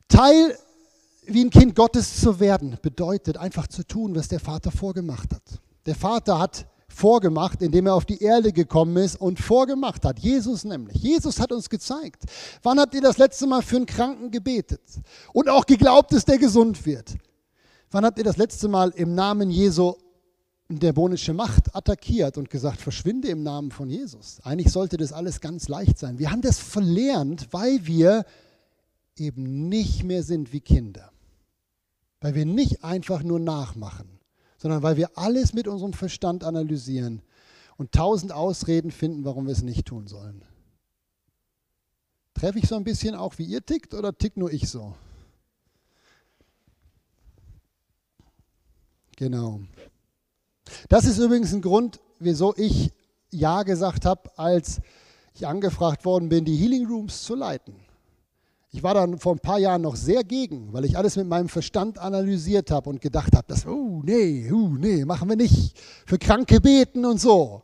Teil 0.08 0.58
wie 1.28 1.46
ein 1.46 1.52
Kind 1.52 1.76
Gottes 1.76 2.20
zu 2.20 2.40
werden, 2.40 2.80
bedeutet 2.82 3.38
einfach 3.38 3.68
zu 3.68 3.86
tun, 3.86 4.16
was 4.16 4.28
der 4.28 4.40
Vater 4.40 4.72
vorgemacht 4.72 5.32
hat. 5.32 5.62
Der 5.86 5.96
Vater 5.96 6.40
hat 6.40 6.66
vorgemacht, 6.88 7.62
indem 7.62 7.86
er 7.86 7.94
auf 7.94 8.06
die 8.06 8.24
Erde 8.24 8.52
gekommen 8.52 8.98
ist 8.98 9.22
und 9.22 9.40
vorgemacht 9.40 10.04
hat. 10.04 10.18
Jesus 10.18 10.64
nämlich. 10.64 10.98
Jesus 10.98 11.40
hat 11.40 11.52
uns 11.52 11.70
gezeigt. 11.70 12.24
Wann 12.64 12.80
habt 12.80 12.96
ihr 12.96 13.02
das 13.02 13.20
letzte 13.20 13.46
Mal 13.46 13.62
für 13.62 13.76
einen 13.76 13.86
Kranken 13.86 14.32
gebetet 14.32 14.82
und 15.32 15.48
auch 15.48 15.68
geglaubt, 15.68 16.12
dass 16.12 16.26
der 16.26 16.40
gesund 16.40 16.88
wird? 16.88 17.16
Wann 17.96 18.04
habt 18.04 18.18
ihr 18.18 18.26
das 18.26 18.36
letzte 18.36 18.68
Mal 18.68 18.90
im 18.98 19.16
Namen 19.16 19.50
Jesu 19.50 19.94
dämonische 20.68 21.34
Macht 21.34 21.74
attackiert 21.74 22.38
und 22.38 22.50
gesagt, 22.50 22.82
verschwinde 22.82 23.30
im 23.30 23.42
Namen 23.42 23.72
von 23.72 23.90
Jesus? 23.90 24.42
Eigentlich 24.44 24.70
sollte 24.70 24.98
das 24.98 25.14
alles 25.14 25.40
ganz 25.40 25.70
leicht 25.70 25.98
sein. 25.98 26.20
Wir 26.20 26.30
haben 26.30 26.42
das 26.42 26.60
verlernt, 26.60 27.48
weil 27.52 27.88
wir 27.88 28.26
eben 29.16 29.70
nicht 29.70 30.04
mehr 30.04 30.24
sind 30.24 30.52
wie 30.52 30.60
Kinder. 30.60 31.10
Weil 32.20 32.36
wir 32.36 32.46
nicht 32.46 32.84
einfach 32.84 33.24
nur 33.24 33.40
nachmachen, 33.40 34.20
sondern 34.58 34.84
weil 34.84 34.98
wir 34.98 35.18
alles 35.18 35.54
mit 35.54 35.66
unserem 35.66 35.94
Verstand 35.94 36.44
analysieren 36.44 37.22
und 37.78 37.94
tausend 37.94 38.34
Ausreden 38.34 38.92
finden, 38.92 39.24
warum 39.24 39.46
wir 39.46 39.54
es 39.54 39.64
nicht 39.64 39.86
tun 39.86 40.08
sollen. 40.08 40.44
Treffe 42.34 42.60
ich 42.60 42.68
so 42.68 42.76
ein 42.76 42.84
bisschen 42.84 43.16
auch, 43.16 43.38
wie 43.38 43.46
ihr 43.46 43.66
tickt 43.66 43.94
oder 43.94 44.18
tickt 44.18 44.36
nur 44.36 44.52
ich 44.52 44.68
so? 44.68 44.96
Genau. 49.16 49.62
Das 50.90 51.06
ist 51.06 51.18
übrigens 51.18 51.54
ein 51.54 51.62
Grund, 51.62 52.00
wieso 52.20 52.54
ich 52.58 52.92
Ja 53.30 53.64
gesagt 53.64 54.06
habe, 54.06 54.30
als 54.38 54.82
ich 55.34 55.46
angefragt 55.46 56.06
worden 56.06 56.30
bin, 56.30 56.46
die 56.46 56.56
Healing 56.56 56.88
Rooms 56.88 57.24
zu 57.24 57.36
leiten. 57.36 57.76
Ich 58.72 58.84
war 58.84 58.94
dann 58.94 59.20
vor 59.20 59.34
ein 59.34 59.40
paar 59.40 59.58
Jahren 59.60 59.84
noch 59.84 59.96
sehr 59.96 60.24
gegen, 60.24 60.74
weil 60.74 60.84
ich 60.84 60.98
alles 60.98 61.16
mit 61.16 61.28
meinem 61.28 61.48
Verstand 61.48 61.98
analysiert 61.98 62.72
habe 62.72 62.90
und 62.90 63.00
gedacht 63.00 63.34
habe, 63.34 63.46
das, 63.48 63.66
oh 63.66 64.02
nee, 64.04 64.52
oh 64.52 64.68
nee, 64.78 65.06
machen 65.06 65.30
wir 65.30 65.38
nicht. 65.38 65.80
Für 66.06 66.18
Kranke 66.18 66.60
beten 66.60 67.06
und 67.06 67.22
so. 67.22 67.62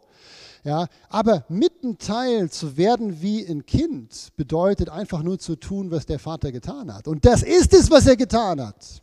Ja, 0.64 0.88
aber 1.10 1.44
mitten 1.50 1.98
Teil 1.98 2.50
zu 2.50 2.78
werden 2.78 3.22
wie 3.22 3.46
ein 3.46 3.66
Kind 3.66 4.30
bedeutet 4.38 4.90
einfach 4.90 5.24
nur 5.24 5.40
zu 5.40 5.56
tun, 5.56 5.92
was 5.92 6.06
der 6.06 6.20
Vater 6.20 6.52
getan 6.52 6.94
hat. 6.94 7.08
Und 7.08 7.26
das 7.26 7.42
ist 7.42 7.74
es, 7.74 7.90
was 7.90 8.06
er 8.08 8.16
getan 8.16 8.62
hat. 8.62 9.02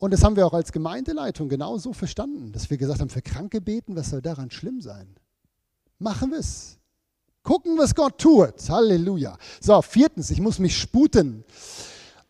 Und 0.00 0.14
das 0.14 0.24
haben 0.24 0.34
wir 0.34 0.46
auch 0.46 0.54
als 0.54 0.72
Gemeindeleitung 0.72 1.50
genauso 1.50 1.92
verstanden, 1.92 2.52
dass 2.52 2.70
wir 2.70 2.78
gesagt 2.78 3.00
haben, 3.00 3.10
für 3.10 3.20
Kranke 3.20 3.60
beten, 3.60 3.94
was 3.96 4.08
soll 4.08 4.22
daran 4.22 4.50
schlimm 4.50 4.80
sein? 4.80 5.14
Machen 5.98 6.30
wir 6.30 6.38
es. 6.38 6.78
Gucken, 7.42 7.76
was 7.76 7.94
Gott 7.94 8.16
tut. 8.16 8.54
Halleluja. 8.70 9.36
So, 9.60 9.80
viertens, 9.82 10.30
ich 10.30 10.40
muss 10.40 10.58
mich 10.58 10.78
sputen. 10.78 11.44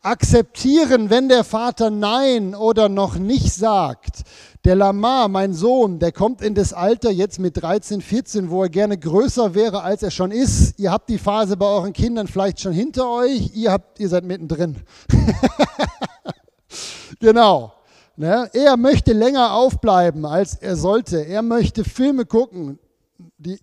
Akzeptieren, 0.03 1.11
wenn 1.11 1.29
der 1.29 1.45
Vater 1.45 1.91
Nein 1.91 2.57
oder 2.57 2.89
noch 2.89 3.17
nicht 3.17 3.53
sagt. 3.53 4.23
Der 4.65 4.75
Lamar, 4.75 5.29
mein 5.29 5.55
Sohn, 5.55 6.01
der 6.01 6.11
kommt 6.11 6.43
in 6.43 6.57
das 6.57 6.73
Alter 6.73 7.13
jetzt 7.13 7.39
mit 7.39 7.63
13, 7.63 8.01
14, 8.01 8.51
wo 8.51 8.65
er 8.65 8.69
gerne 8.69 8.99
größer 8.99 9.55
wäre, 9.55 9.85
als 9.85 10.03
er 10.03 10.11
schon 10.11 10.33
ist. 10.33 10.77
Ihr 10.81 10.91
habt 10.91 11.09
die 11.09 11.19
Phase 11.19 11.57
bei 11.57 11.67
euren 11.67 11.93
Kindern 11.93 12.27
vielleicht 12.27 12.59
schon 12.61 12.73
hinter 12.73 13.09
euch, 13.09 13.55
ihr, 13.55 13.71
habt, 13.71 14.01
ihr 14.01 14.09
seid 14.09 14.25
mittendrin. 14.25 14.79
Genau. 17.21 17.73
Ne? 18.17 18.51
Er 18.53 18.77
möchte 18.77 19.13
länger 19.13 19.55
aufbleiben, 19.55 20.25
als 20.25 20.55
er 20.55 20.77
sollte. 20.77 21.25
Er 21.25 21.43
möchte 21.43 21.85
Filme 21.85 22.27
gucken, 22.27 22.79
die 23.39 23.59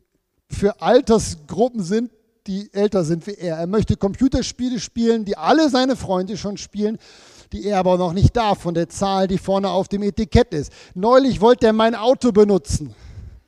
für 0.49 0.81
Altersgruppen 0.81 1.83
sind, 1.83 2.11
die 2.47 2.73
älter 2.73 3.03
sind 3.03 3.27
wie 3.27 3.33
er. 3.33 3.57
Er 3.57 3.67
möchte 3.67 3.97
Computerspiele 3.97 4.79
spielen, 4.79 5.25
die 5.25 5.37
alle 5.37 5.69
seine 5.69 5.95
Freunde 5.95 6.37
schon 6.37 6.57
spielen, 6.57 6.97
die 7.51 7.65
er 7.65 7.79
aber 7.79 7.97
noch 7.97 8.13
nicht 8.13 8.35
darf, 8.35 8.61
von 8.61 8.73
der 8.73 8.89
Zahl, 8.89 9.27
die 9.27 9.37
vorne 9.37 9.69
auf 9.69 9.87
dem 9.89 10.03
Etikett 10.03 10.53
ist. 10.53 10.71
Neulich 10.93 11.41
wollte 11.41 11.67
er 11.67 11.73
mein 11.73 11.95
Auto 11.95 12.31
benutzen. 12.31 12.95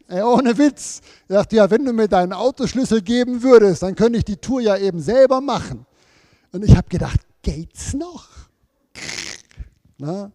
Ey, 0.07 0.23
ohne 0.23 0.57
Witz. 0.57 1.01
Er 1.27 1.37
sagte, 1.37 1.57
ja, 1.57 1.69
wenn 1.69 1.85
du 1.85 1.93
mir 1.93 2.07
deinen 2.07 2.33
Autoschlüssel 2.33 3.01
geben 3.01 3.43
würdest, 3.43 3.83
dann 3.83 3.95
könnte 3.95 4.17
ich 4.17 4.25
die 4.25 4.37
Tour 4.37 4.59
ja 4.59 4.75
eben 4.75 4.99
selber 4.99 5.39
machen. 5.39 5.85
Und 6.51 6.65
ich 6.65 6.75
habe 6.75 6.89
gedacht, 6.89 7.19
geht's 7.43 7.93
noch? 7.93 8.27
Na? 9.99 10.31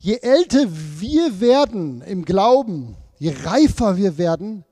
Je 0.00 0.16
älter 0.16 0.66
wir 1.00 1.40
werden 1.40 2.02
im 2.02 2.24
Glauben, 2.24 2.96
je 3.18 3.32
reifer 3.44 3.96
wir 3.96 4.18
werden, 4.18 4.64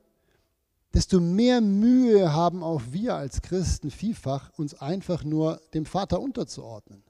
desto 0.93 1.19
mehr 1.19 1.61
Mühe 1.61 2.33
haben 2.33 2.61
auch 2.61 2.81
wir 2.91 3.15
als 3.15 3.41
Christen 3.41 3.89
vielfach, 3.89 4.51
uns 4.57 4.73
einfach 4.81 5.23
nur 5.23 5.61
dem 5.73 5.85
Vater 5.85 6.19
unterzuordnen. 6.19 7.03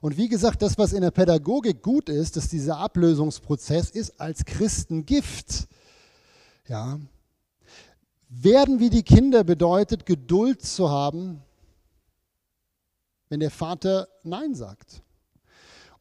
Und 0.00 0.16
wie 0.16 0.28
gesagt, 0.28 0.62
das, 0.62 0.78
was 0.78 0.92
in 0.92 1.00
der 1.00 1.10
Pädagogik 1.10 1.82
gut 1.82 2.08
ist, 2.08 2.36
dass 2.36 2.48
dieser 2.48 2.76
Ablösungsprozess 2.76 3.90
ist 3.90 4.20
als 4.20 4.44
Christen 4.44 5.06
Gift. 5.06 5.66
Ja. 6.68 7.00
Werden 8.28 8.78
wie 8.78 8.90
die 8.90 9.02
Kinder 9.02 9.42
bedeutet, 9.42 10.06
Geduld 10.06 10.62
zu 10.62 10.88
haben, 10.88 11.42
wenn 13.28 13.40
der 13.40 13.50
Vater 13.50 14.08
Nein 14.22 14.54
sagt 14.54 15.02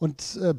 und 0.02 0.36
äh, 0.42 0.56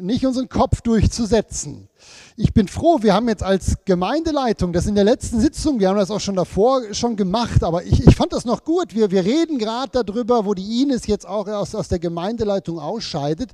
nicht 0.00 0.24
unseren 0.24 0.48
Kopf 0.48 0.80
durchzusetzen. 0.80 1.86
Ich 2.34 2.54
bin 2.54 2.66
froh, 2.66 3.00
wir 3.02 3.12
haben 3.12 3.28
jetzt 3.28 3.42
als 3.42 3.76
Gemeindeleitung 3.84 4.72
das 4.72 4.86
in 4.86 4.94
der 4.94 5.04
letzten 5.04 5.38
Sitzung, 5.38 5.78
wir 5.78 5.90
haben 5.90 5.98
das 5.98 6.10
auch 6.10 6.20
schon 6.20 6.34
davor 6.34 6.94
schon 6.94 7.14
gemacht, 7.14 7.62
aber 7.62 7.84
ich, 7.84 8.06
ich 8.06 8.16
fand 8.16 8.32
das 8.32 8.46
noch 8.46 8.64
gut. 8.64 8.94
Wir, 8.94 9.10
wir 9.10 9.22
reden 9.22 9.58
gerade 9.58 10.02
darüber, 10.02 10.46
wo 10.46 10.54
die 10.54 10.82
Ines 10.82 11.06
jetzt 11.06 11.28
auch 11.28 11.46
aus, 11.46 11.74
aus 11.74 11.88
der 11.88 11.98
Gemeindeleitung 11.98 12.78
ausscheidet, 12.78 13.50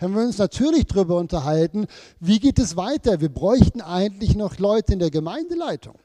haben 0.00 0.14
wir 0.14 0.22
uns 0.22 0.38
natürlich 0.38 0.86
darüber 0.86 1.18
unterhalten, 1.18 1.86
wie 2.18 2.40
geht 2.40 2.58
es 2.58 2.74
weiter. 2.74 3.20
Wir 3.20 3.28
bräuchten 3.28 3.82
eigentlich 3.82 4.34
noch 4.34 4.56
Leute 4.56 4.94
in 4.94 4.98
der 4.98 5.10
Gemeindeleitung. 5.10 5.96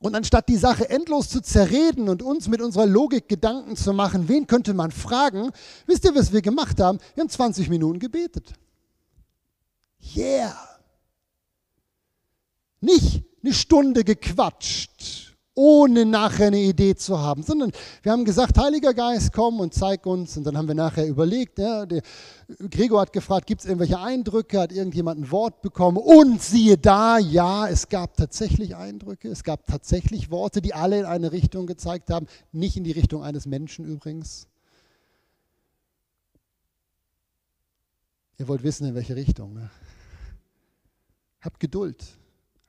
Und 0.00 0.14
anstatt 0.14 0.48
die 0.48 0.56
Sache 0.56 0.88
endlos 0.88 1.28
zu 1.28 1.42
zerreden 1.42 2.08
und 2.08 2.22
uns 2.22 2.48
mit 2.48 2.62
unserer 2.62 2.86
Logik 2.86 3.28
Gedanken 3.28 3.76
zu 3.76 3.92
machen, 3.92 4.28
wen 4.28 4.46
könnte 4.46 4.72
man 4.72 4.90
fragen, 4.90 5.50
wisst 5.86 6.06
ihr, 6.06 6.14
was 6.14 6.32
wir 6.32 6.40
gemacht 6.40 6.80
haben? 6.80 6.98
Wir 7.14 7.22
haben 7.22 7.28
20 7.28 7.68
Minuten 7.68 7.98
gebetet. 7.98 8.54
Yeah. 10.16 10.56
Nicht 12.80 13.22
eine 13.42 13.52
Stunde 13.52 14.02
gequatscht 14.02 15.29
ohne 15.54 16.06
nachher 16.06 16.46
eine 16.46 16.60
Idee 16.60 16.94
zu 16.94 17.18
haben, 17.18 17.42
sondern 17.42 17.72
wir 18.02 18.12
haben 18.12 18.24
gesagt, 18.24 18.56
Heiliger 18.56 18.94
Geist, 18.94 19.32
komm 19.32 19.60
und 19.60 19.74
zeig 19.74 20.06
uns. 20.06 20.36
Und 20.36 20.44
dann 20.44 20.56
haben 20.56 20.68
wir 20.68 20.74
nachher 20.74 21.06
überlegt, 21.06 21.58
ja, 21.58 21.86
der, 21.86 22.02
Gregor 22.70 23.00
hat 23.00 23.12
gefragt, 23.12 23.46
gibt 23.46 23.60
es 23.60 23.66
irgendwelche 23.66 23.98
Eindrücke, 23.98 24.60
hat 24.60 24.72
irgendjemand 24.72 25.20
ein 25.20 25.30
Wort 25.30 25.60
bekommen? 25.60 25.98
Und 25.98 26.40
siehe 26.40 26.78
da, 26.78 27.18
ja, 27.18 27.68
es 27.68 27.88
gab 27.88 28.16
tatsächlich 28.16 28.76
Eindrücke, 28.76 29.28
es 29.28 29.44
gab 29.44 29.66
tatsächlich 29.66 30.30
Worte, 30.30 30.62
die 30.62 30.72
alle 30.72 31.00
in 31.00 31.04
eine 31.04 31.32
Richtung 31.32 31.66
gezeigt 31.66 32.10
haben, 32.10 32.26
nicht 32.52 32.76
in 32.76 32.84
die 32.84 32.92
Richtung 32.92 33.22
eines 33.22 33.46
Menschen 33.46 33.84
übrigens. 33.84 34.46
Ihr 38.38 38.48
wollt 38.48 38.62
wissen, 38.62 38.86
in 38.86 38.94
welche 38.94 39.16
Richtung. 39.16 39.52
Ne? 39.52 39.70
Habt 41.40 41.60
Geduld. 41.60 42.19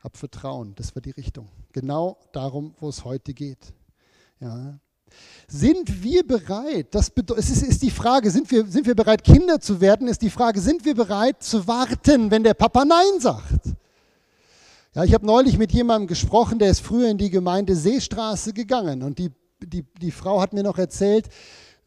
Hab 0.04 0.18
Vertrauen, 0.18 0.74
das 0.76 0.96
war 0.96 1.02
die 1.02 1.12
Richtung. 1.12 1.48
Genau 1.74 2.18
darum, 2.32 2.74
wo 2.80 2.90
es 2.90 3.06
heute 3.06 3.34
geht. 3.34 3.74
Ja. 4.40 4.80
Sind 5.48 6.04
wir 6.04 6.26
bereit? 6.26 6.88
Das 6.92 7.12
es 7.38 7.50
ist, 7.50 7.64
ist, 7.64 7.82
die 7.82 7.92
Frage, 7.92 8.32
sind 8.32 8.50
wir, 8.50 8.66
sind 8.66 8.88
wir 8.88 8.96
bereit, 8.96 9.24
Kinder 9.24 9.60
zu 9.60 9.80
werden? 9.80 10.08
Ist 10.08 10.22
die 10.22 10.30
Frage, 10.30 10.60
sind 10.60 10.86
wir 10.86 10.96
bereit 10.96 11.44
zu 11.44 11.68
warten, 11.68 12.32
wenn 12.32 12.44
der 12.44 12.54
Papa 12.54 12.86
Nein 12.86 13.20
sagt? 13.20 13.76
Ja, 14.94 15.04
ich 15.04 15.14
habe 15.14 15.26
neulich 15.26 15.58
mit 15.58 15.72
jemandem 15.72 16.08
gesprochen, 16.08 16.60
der 16.60 16.70
ist 16.70 16.80
früher 16.80 17.10
in 17.10 17.18
die 17.18 17.30
Gemeinde 17.30 17.76
Seestraße 17.76 18.54
gegangen 18.54 19.04
und 19.04 19.20
die, 19.20 19.32
die, 19.62 19.86
die 20.02 20.12
Frau 20.12 20.42
hat 20.42 20.54
mir 20.54 20.64
noch 20.64 20.78
erzählt, 20.78 21.30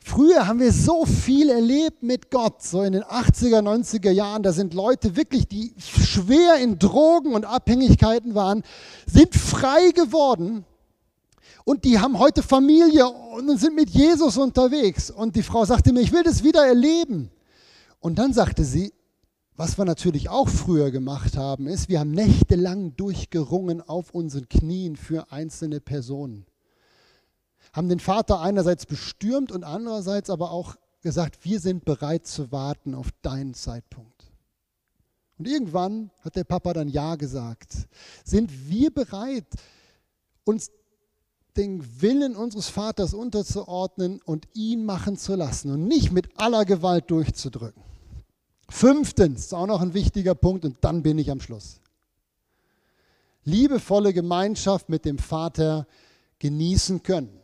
Früher 0.06 0.46
haben 0.46 0.60
wir 0.60 0.70
so 0.70 1.06
viel 1.06 1.48
erlebt 1.48 2.02
mit 2.02 2.30
Gott, 2.30 2.62
so 2.62 2.82
in 2.82 2.92
den 2.92 3.04
80er, 3.04 3.62
90er 3.62 4.10
Jahren. 4.10 4.42
Da 4.42 4.52
sind 4.52 4.74
Leute 4.74 5.16
wirklich, 5.16 5.48
die 5.48 5.74
schwer 5.78 6.56
in 6.56 6.78
Drogen 6.78 7.34
und 7.34 7.46
Abhängigkeiten 7.46 8.34
waren, 8.34 8.64
sind 9.06 9.34
frei 9.34 9.92
geworden 9.92 10.66
und 11.64 11.86
die 11.86 11.98
haben 11.98 12.18
heute 12.18 12.42
Familie 12.42 13.06
und 13.08 13.58
sind 13.58 13.76
mit 13.76 13.88
Jesus 13.88 14.36
unterwegs. 14.36 15.10
Und 15.10 15.36
die 15.36 15.42
Frau 15.42 15.64
sagte 15.64 15.90
mir, 15.94 16.00
ich 16.00 16.12
will 16.12 16.22
das 16.22 16.44
wieder 16.44 16.66
erleben. 16.66 17.30
Und 17.98 18.18
dann 18.18 18.34
sagte 18.34 18.62
sie, 18.62 18.92
was 19.56 19.78
wir 19.78 19.86
natürlich 19.86 20.28
auch 20.28 20.50
früher 20.50 20.90
gemacht 20.90 21.38
haben, 21.38 21.66
ist, 21.66 21.88
wir 21.88 22.00
haben 22.00 22.10
nächtelang 22.10 22.94
durchgerungen 22.94 23.80
auf 23.80 24.10
unseren 24.10 24.50
Knien 24.50 24.96
für 24.96 25.32
einzelne 25.32 25.80
Personen 25.80 26.44
haben 27.74 27.88
den 27.88 28.00
Vater 28.00 28.40
einerseits 28.40 28.86
bestürmt 28.86 29.50
und 29.52 29.64
andererseits 29.64 30.30
aber 30.30 30.52
auch 30.52 30.76
gesagt, 31.02 31.44
wir 31.44 31.60
sind 31.60 31.84
bereit 31.84 32.26
zu 32.26 32.50
warten 32.52 32.94
auf 32.94 33.08
deinen 33.20 33.52
Zeitpunkt. 33.52 34.32
Und 35.36 35.48
irgendwann 35.48 36.10
hat 36.20 36.36
der 36.36 36.44
Papa 36.44 36.72
dann 36.72 36.88
Ja 36.88 37.16
gesagt. 37.16 37.88
Sind 38.24 38.68
wir 38.68 38.94
bereit, 38.94 39.46
uns 40.44 40.70
den 41.56 42.00
Willen 42.00 42.36
unseres 42.36 42.68
Vaters 42.68 43.12
unterzuordnen 43.12 44.22
und 44.24 44.46
ihn 44.54 44.84
machen 44.84 45.16
zu 45.16 45.34
lassen 45.34 45.72
und 45.72 45.86
nicht 45.86 46.12
mit 46.12 46.38
aller 46.38 46.64
Gewalt 46.64 47.10
durchzudrücken? 47.10 47.82
Fünftens, 48.70 49.52
auch 49.52 49.66
noch 49.66 49.82
ein 49.82 49.94
wichtiger 49.94 50.36
Punkt 50.36 50.64
und 50.64 50.78
dann 50.82 51.02
bin 51.02 51.18
ich 51.18 51.30
am 51.30 51.40
Schluss. 51.40 51.80
Liebevolle 53.42 54.12
Gemeinschaft 54.12 54.88
mit 54.88 55.04
dem 55.04 55.18
Vater 55.18 55.86
genießen 56.38 57.02
können. 57.02 57.43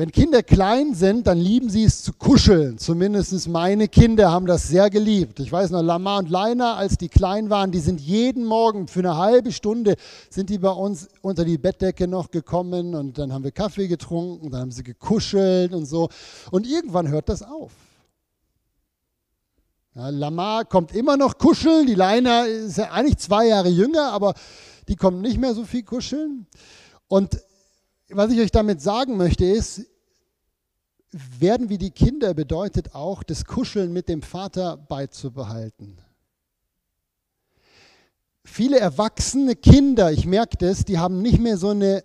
Wenn 0.00 0.12
Kinder 0.12 0.42
klein 0.42 0.94
sind, 0.94 1.26
dann 1.26 1.36
lieben 1.36 1.68
sie 1.68 1.84
es 1.84 2.02
zu 2.02 2.14
kuscheln. 2.14 2.78
Zumindest 2.78 3.46
meine 3.48 3.86
Kinder 3.86 4.30
haben 4.30 4.46
das 4.46 4.66
sehr 4.66 4.88
geliebt. 4.88 5.40
Ich 5.40 5.52
weiß 5.52 5.68
noch, 5.72 5.82
Lama 5.82 6.16
und 6.16 6.30
Leina, 6.30 6.76
als 6.76 6.96
die 6.96 7.10
klein 7.10 7.50
waren, 7.50 7.70
die 7.70 7.80
sind 7.80 8.00
jeden 8.00 8.46
Morgen 8.46 8.88
für 8.88 9.00
eine 9.00 9.18
halbe 9.18 9.52
Stunde 9.52 9.96
sind 10.30 10.48
die 10.48 10.56
bei 10.56 10.70
uns 10.70 11.10
unter 11.20 11.44
die 11.44 11.58
Bettdecke 11.58 12.08
noch 12.08 12.30
gekommen 12.30 12.94
und 12.94 13.18
dann 13.18 13.30
haben 13.30 13.44
wir 13.44 13.50
Kaffee 13.50 13.88
getrunken, 13.88 14.50
dann 14.50 14.62
haben 14.62 14.70
sie 14.70 14.84
gekuschelt 14.84 15.74
und 15.74 15.84
so. 15.84 16.08
Und 16.50 16.66
irgendwann 16.66 17.08
hört 17.08 17.28
das 17.28 17.42
auf. 17.42 17.72
Ja, 19.94 20.08
Lamar 20.08 20.64
kommt 20.64 20.94
immer 20.94 21.18
noch 21.18 21.36
kuscheln, 21.36 21.86
die 21.86 21.94
Leina 21.94 22.46
ist 22.46 22.78
ja 22.78 22.90
eigentlich 22.90 23.18
zwei 23.18 23.48
Jahre 23.48 23.68
jünger, 23.68 24.12
aber 24.12 24.32
die 24.88 24.96
kommt 24.96 25.20
nicht 25.20 25.36
mehr 25.36 25.52
so 25.52 25.64
viel 25.64 25.82
kuscheln. 25.82 26.46
Und 27.06 27.38
was 28.12 28.32
ich 28.32 28.40
euch 28.40 28.50
damit 28.50 28.80
sagen 28.80 29.16
möchte, 29.16 29.44
ist, 29.44 29.86
werden 31.12 31.68
wie 31.68 31.78
die 31.78 31.90
Kinder 31.90 32.34
bedeutet 32.34 32.94
auch, 32.94 33.22
das 33.22 33.44
Kuscheln 33.44 33.92
mit 33.92 34.08
dem 34.08 34.22
Vater 34.22 34.76
beizubehalten. 34.76 35.98
Viele 38.44 38.78
erwachsene 38.78 39.56
Kinder, 39.56 40.12
ich 40.12 40.26
merke 40.26 40.56
das, 40.56 40.84
die 40.84 40.98
haben 40.98 41.22
nicht 41.22 41.40
mehr 41.40 41.56
so 41.56 41.70
eine, 41.70 42.04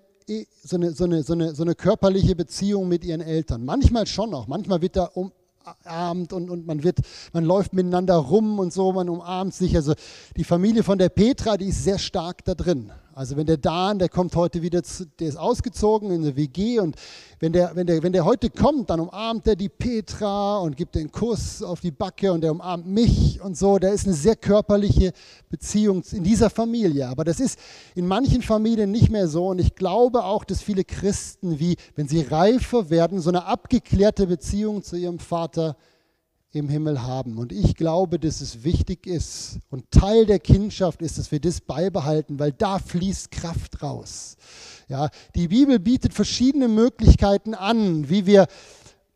so 0.63 0.75
eine, 0.75 0.91
so 0.91 1.03
eine, 1.05 1.23
so 1.23 1.33
eine, 1.33 1.55
so 1.55 1.63
eine 1.63 1.75
körperliche 1.75 2.35
Beziehung 2.35 2.87
mit 2.87 3.05
ihren 3.05 3.21
Eltern. 3.21 3.63
Manchmal 3.63 4.07
schon 4.07 4.31
noch, 4.31 4.47
manchmal 4.47 4.81
wird 4.81 4.95
da 4.95 5.05
umarmt 5.05 6.33
und, 6.33 6.49
und 6.49 6.65
man, 6.65 6.83
wird, 6.83 6.99
man 7.31 7.45
läuft 7.45 7.73
miteinander 7.73 8.15
rum 8.15 8.59
und 8.59 8.73
so, 8.73 8.91
man 8.91 9.09
umarmt 9.09 9.53
sich. 9.53 9.75
Also 9.75 9.93
die 10.35 10.43
Familie 10.43 10.83
von 10.83 10.97
der 10.97 11.09
Petra, 11.09 11.57
die 11.57 11.67
ist 11.67 11.83
sehr 11.83 11.99
stark 11.99 12.43
da 12.43 12.55
drin. 12.55 12.91
Also 13.17 13.37
wenn 13.37 13.45
der 13.45 13.55
Dan, 13.55 13.97
der 13.97 14.09
kommt 14.09 14.35
heute 14.35 14.61
wieder, 14.61 14.83
zu, 14.83 15.05
der 15.05 15.29
ist 15.29 15.37
ausgezogen 15.37 16.11
in 16.11 16.21
eine 16.21 16.35
WG 16.35 16.81
und 16.81 16.97
wenn 17.39 17.53
der, 17.53 17.73
wenn, 17.73 17.87
der, 17.87 18.03
wenn 18.03 18.11
der 18.11 18.25
heute 18.25 18.49
kommt, 18.49 18.89
dann 18.89 18.99
umarmt 18.99 19.47
er 19.47 19.55
die 19.55 19.69
Petra 19.69 20.57
und 20.57 20.75
gibt 20.75 20.95
den 20.95 21.09
Kuss 21.09 21.63
auf 21.63 21.79
die 21.79 21.91
Backe 21.91 22.33
und 22.33 22.41
der 22.41 22.51
umarmt 22.51 22.85
mich 22.87 23.39
und 23.39 23.57
so. 23.57 23.79
Da 23.79 23.87
ist 23.87 24.05
eine 24.05 24.15
sehr 24.15 24.35
körperliche 24.35 25.13
Beziehung 25.49 26.03
in 26.11 26.25
dieser 26.25 26.49
Familie. 26.49 27.07
Aber 27.07 27.23
das 27.23 27.39
ist 27.39 27.57
in 27.95 28.05
manchen 28.05 28.41
Familien 28.41 28.91
nicht 28.91 29.09
mehr 29.09 29.29
so 29.29 29.47
und 29.47 29.59
ich 29.59 29.75
glaube 29.75 30.25
auch, 30.25 30.43
dass 30.43 30.61
viele 30.61 30.83
Christen, 30.83 31.57
wie 31.57 31.77
wenn 31.95 32.09
sie 32.09 32.19
reifer 32.19 32.89
werden, 32.89 33.21
so 33.21 33.29
eine 33.29 33.45
abgeklärte 33.45 34.27
Beziehung 34.27 34.83
zu 34.83 34.97
ihrem 34.97 35.19
Vater 35.19 35.67
haben 35.67 35.94
im 36.55 36.69
Himmel 36.69 37.03
haben. 37.03 37.37
Und 37.37 37.51
ich 37.51 37.75
glaube, 37.75 38.19
dass 38.19 38.41
es 38.41 38.63
wichtig 38.63 39.07
ist 39.07 39.59
und 39.69 39.91
Teil 39.91 40.25
der 40.25 40.39
Kindschaft 40.39 41.01
ist, 41.01 41.17
dass 41.17 41.31
wir 41.31 41.39
das 41.39 41.61
beibehalten, 41.61 42.39
weil 42.39 42.51
da 42.51 42.79
fließt 42.79 43.31
Kraft 43.31 43.81
raus. 43.81 44.37
Ja, 44.87 45.09
die 45.35 45.47
Bibel 45.47 45.79
bietet 45.79 46.13
verschiedene 46.13 46.67
Möglichkeiten 46.67 47.53
an, 47.53 48.09
wie 48.09 48.25
wir 48.25 48.47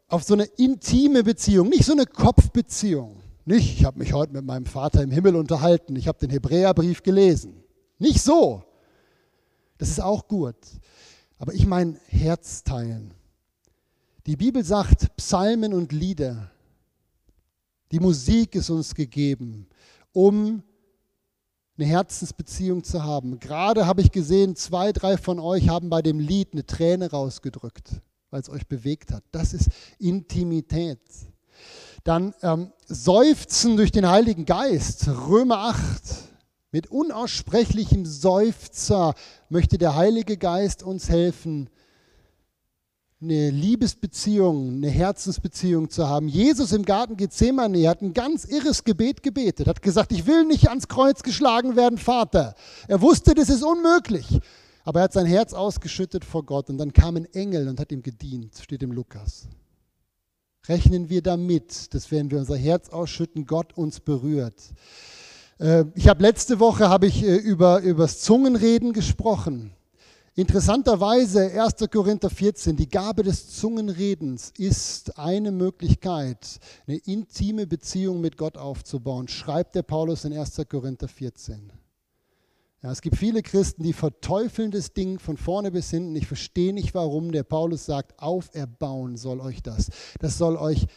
auf 0.08 0.24
so 0.24 0.34
eine 0.34 0.46
intime 0.46 1.24
Beziehung, 1.24 1.70
nicht 1.70 1.86
so 1.86 1.94
eine 1.94 2.06
Kopfbeziehung, 2.06 3.22
nicht, 3.46 3.80
ich 3.80 3.86
habe 3.86 4.00
mich 4.00 4.14
heute 4.14 4.34
mit 4.34 4.46
meinem 4.46 4.66
Vater 4.66 5.02
im 5.02 5.12
Himmel 5.12 5.36
unterhalten, 5.36 5.96
ich 5.96 6.08
habe 6.08 6.20
den 6.20 6.30
Hebräerbrief 6.30 7.04
gelesen. 7.04 7.64
Nicht 7.98 8.22
so. 8.22 8.64
Das 9.78 9.90
ist 9.90 10.02
auch 10.02 10.28
gut. 10.28 10.56
Aber 11.38 11.54
ich 11.54 11.66
meine 11.66 11.98
Herz 12.08 12.64
teilen. 12.64 13.14
Die 14.28 14.36
Bibel 14.36 14.64
sagt, 14.64 15.16
Psalmen 15.16 15.74
und 15.74 15.92
Lieder 15.92 16.52
die 17.92 18.00
Musik 18.00 18.56
ist 18.56 18.70
uns 18.70 18.94
gegeben, 18.94 19.68
um 20.14 20.64
eine 21.78 21.88
Herzensbeziehung 21.88 22.84
zu 22.84 23.04
haben. 23.04 23.40
Gerade 23.40 23.86
habe 23.86 24.02
ich 24.02 24.12
gesehen, 24.12 24.56
zwei, 24.56 24.92
drei 24.92 25.18
von 25.18 25.40
euch 25.40 25.70
haben 25.70 25.90
bei 25.90 26.02
dem 26.02 26.20
Lied 26.20 26.50
eine 26.52 26.66
Träne 26.66 27.10
rausgedrückt, 27.10 28.02
weil 28.30 28.42
es 28.42 28.50
euch 28.50 28.68
bewegt 28.68 29.12
hat. 29.12 29.24
Das 29.32 29.54
ist 29.54 29.70
Intimität. 29.98 31.00
Dann 32.04 32.34
ähm, 32.42 32.72
Seufzen 32.86 33.78
durch 33.78 33.92
den 33.92 34.08
Heiligen 34.08 34.46
Geist, 34.46 35.08
Römer 35.08 35.70
8. 35.70 35.80
Mit 36.72 36.88
unaussprechlichem 36.92 38.06
Seufzer 38.06 39.16
möchte 39.50 39.78
der 39.78 39.96
Heilige 39.96 40.38
Geist 40.38 40.84
uns 40.84 41.10
helfen, 41.10 41.70
eine 43.22 43.50
Liebesbeziehung, 43.50 44.76
eine 44.76 44.90
Herzensbeziehung 44.90 45.90
zu 45.90 46.08
haben. 46.08 46.30
Jesus 46.30 46.72
im 46.72 46.86
Garten 46.86 47.18
Gethsemane 47.18 47.90
hat 47.90 48.02
ein 48.02 48.14
ganz 48.14 48.46
irres 48.46 48.86
Gebet 48.86 49.24
gebetet, 49.24 49.68
hat 49.68 49.82
gesagt, 49.82 50.14
ich 50.14 50.26
will 50.26 50.46
nicht 50.46 50.70
ans 50.70 50.88
Kreuz 50.88 51.22
geschlagen 51.22 51.76
werden, 51.76 51.98
Vater. 51.98 52.56
Er 52.88 53.02
wusste, 53.02 53.34
das 53.34 53.50
ist 53.50 53.62
unmöglich, 53.62 54.40
aber 54.86 55.02
er 55.02 55.04
hat 55.04 55.14
sein 55.14 55.26
Herz 55.26 55.54
ausgeschüttet 55.54 56.24
vor 56.24 56.46
Gott 56.46 56.70
und 56.70 56.78
dann 56.78 56.94
kam 56.94 57.18
ein 57.18 57.26
Engel 57.34 57.68
und 57.68 57.80
hat 57.80 57.92
ihm 57.92 58.04
gedient, 58.04 58.56
steht 58.62 58.84
im 58.84 58.94
Lukas. 58.94 59.50
Rechnen 60.70 61.10
wir 61.10 61.22
damit, 61.22 61.94
dass 61.94 62.12
wenn 62.12 62.32
wir 62.32 62.40
unser 62.40 62.58
Herz 62.58 62.88
ausschütten, 62.88 63.46
Gott 63.46 63.78
uns 63.78 64.00
berührt. 64.00 64.62
Äh, 65.58 65.86
ich 65.96 66.08
habe 66.08 66.22
letzte 66.22 66.60
Woche 66.62 66.88
habe 66.88 67.08
ich 67.08 67.24
äh, 67.24 67.36
über, 67.36 67.82
über 67.82 68.04
das 68.04 68.22
Zungenreden 68.22 68.94
gesprochen. 68.94 69.74
Interessanterweise 70.40 71.52
1. 71.62 71.90
Korinther 71.92 72.30
14, 72.30 72.78
die 72.78 72.88
Gabe 72.88 73.24
des 73.24 73.58
Zungenredens 73.58 74.54
ist 74.58 75.20
eine 75.20 75.52
Möglichkeit, 75.52 76.62
eine 76.88 76.96
intime 76.96 77.68
Beziehung 77.68 78.22
mit 78.22 78.38
Gott 78.38 78.58
aufzubauen, 78.58 79.28
schreibt 79.28 79.76
der 79.76 79.82
Paulus 79.82 80.24
in 80.24 80.32
1. 80.32 80.62
Korinther 80.70 81.10
14. 81.10 81.74
Ja, 82.82 82.90
es 82.90 83.02
gibt 83.02 83.18
viele 83.18 83.42
Christen, 83.42 83.84
die 83.84 83.92
verteufeln 83.92 84.72
das 84.72 84.94
Ding 84.94 85.20
von 85.20 85.36
vorne 85.36 85.72
bis 85.72 85.90
hinten. 85.90 86.16
Ich 86.16 86.28
verstehe 86.28 86.72
nicht, 86.72 86.96
warum 86.96 87.34
der 87.34 87.44
Paulus 87.44 87.86
sagt, 87.86 88.18
auferbauen 88.18 89.18
soll 89.18 89.42
euch 89.42 89.62
das. 89.62 89.90
Das 90.22 90.38
soll 90.38 90.56
euch 90.56 90.88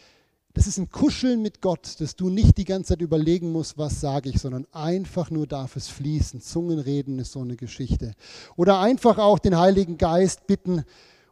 das 0.53 0.67
ist 0.67 0.77
ein 0.77 0.89
Kuscheln 0.89 1.41
mit 1.41 1.61
Gott, 1.61 1.99
dass 1.99 2.15
du 2.15 2.29
nicht 2.29 2.57
die 2.57 2.65
ganze 2.65 2.89
Zeit 2.89 3.01
überlegen 3.01 3.51
musst, 3.51 3.77
was 3.77 3.99
sage 3.99 4.29
ich, 4.29 4.39
sondern 4.39 4.67
einfach 4.71 5.31
nur 5.31 5.47
darf 5.47 5.75
es 5.75 5.87
fließen. 5.87 6.41
Zungenreden 6.41 7.17
ist 7.17 7.31
so 7.31 7.41
eine 7.41 7.55
Geschichte. 7.55 8.13
Oder 8.55 8.79
einfach 8.79 9.17
auch 9.17 9.39
den 9.39 9.57
Heiligen 9.57 9.97
Geist 9.97 10.45
bitten, 10.45 10.83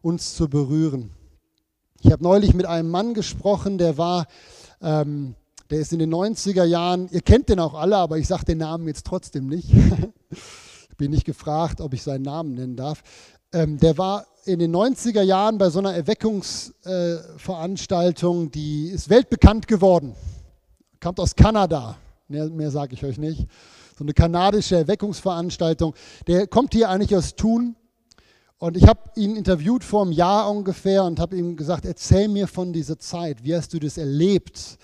uns 0.01 0.35
zu 0.35 0.49
berühren. 0.49 1.11
Ich 2.01 2.11
habe 2.11 2.23
neulich 2.23 2.55
mit 2.55 2.65
einem 2.65 2.89
Mann 2.89 3.13
gesprochen, 3.13 3.77
der 3.77 3.99
war, 3.99 4.25
ähm, 4.81 5.35
der 5.69 5.81
ist 5.81 5.93
in 5.93 5.99
den 5.99 6.11
90er 6.11 6.63
Jahren, 6.63 7.07
ihr 7.11 7.21
kennt 7.21 7.49
den 7.49 7.59
auch 7.59 7.75
alle, 7.75 7.97
aber 7.97 8.17
ich 8.17 8.27
sage 8.27 8.45
den 8.45 8.57
Namen 8.57 8.87
jetzt 8.87 9.05
trotzdem 9.05 9.45
nicht. 9.45 9.69
ich 10.31 10.97
bin 10.97 11.11
nicht 11.11 11.25
gefragt, 11.25 11.79
ob 11.79 11.93
ich 11.93 12.01
seinen 12.01 12.23
Namen 12.23 12.55
nennen 12.55 12.75
darf. 12.75 13.03
Ähm, 13.53 13.77
der 13.77 13.99
war 13.99 14.25
in 14.45 14.59
den 14.59 14.75
90er 14.75 15.21
Jahren 15.21 15.57
bei 15.57 15.69
so 15.69 15.79
einer 15.79 15.93
Erweckungsveranstaltung, 15.93 18.47
äh, 18.47 18.49
die 18.49 18.89
ist 18.89 19.09
weltbekannt 19.09 19.65
geworden. 19.67 20.13
Kommt 20.99 21.17
aus 21.19 21.35
Kanada, 21.35 21.97
mehr, 22.27 22.49
mehr 22.49 22.71
sage 22.71 22.93
ich 22.93 23.03
euch 23.03 23.17
nicht. 23.17 23.47
So 23.97 24.03
eine 24.03 24.13
kanadische 24.13 24.75
Erweckungsveranstaltung. 24.77 25.93
Der 26.27 26.47
kommt 26.47 26.73
hier 26.73 26.89
eigentlich 26.89 27.15
aus 27.15 27.35
Thun. 27.35 27.75
Und 28.57 28.77
ich 28.77 28.87
habe 28.87 28.99
ihn 29.15 29.35
interviewt 29.35 29.83
vor 29.83 30.03
einem 30.03 30.11
Jahr 30.11 30.49
ungefähr 30.49 31.03
und 31.03 31.19
habe 31.19 31.35
ihm 31.35 31.55
gesagt, 31.55 31.85
erzähl 31.85 32.27
mir 32.27 32.47
von 32.47 32.73
dieser 32.73 32.97
Zeit. 32.99 33.43
Wie 33.43 33.55
hast 33.55 33.73
du 33.73 33.79
das 33.79 33.97
erlebt? 33.97 34.77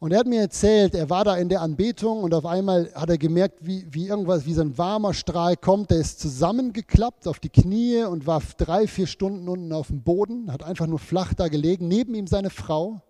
Und 0.00 0.12
er 0.12 0.20
hat 0.20 0.26
mir 0.26 0.40
erzählt, 0.40 0.94
er 0.94 1.10
war 1.10 1.24
da 1.24 1.36
in 1.36 1.50
der 1.50 1.60
Anbetung 1.60 2.22
und 2.22 2.32
auf 2.32 2.46
einmal 2.46 2.90
hat 2.94 3.10
er 3.10 3.18
gemerkt, 3.18 3.58
wie, 3.60 3.86
wie 3.90 4.08
irgendwas, 4.08 4.46
wie 4.46 4.54
so 4.54 4.62
ein 4.62 4.78
warmer 4.78 5.12
Strahl 5.12 5.58
kommt. 5.58 5.90
Der 5.90 5.98
ist 5.98 6.20
zusammengeklappt 6.20 7.28
auf 7.28 7.38
die 7.38 7.50
Knie 7.50 8.04
und 8.04 8.26
war 8.26 8.42
drei, 8.56 8.86
vier 8.86 9.06
Stunden 9.06 9.46
unten 9.46 9.74
auf 9.74 9.88
dem 9.88 10.02
Boden, 10.02 10.50
hat 10.50 10.62
einfach 10.62 10.86
nur 10.86 10.98
flach 10.98 11.34
da 11.34 11.48
gelegen, 11.48 11.86
neben 11.86 12.14
ihm 12.14 12.26
seine 12.26 12.48
Frau. 12.48 13.02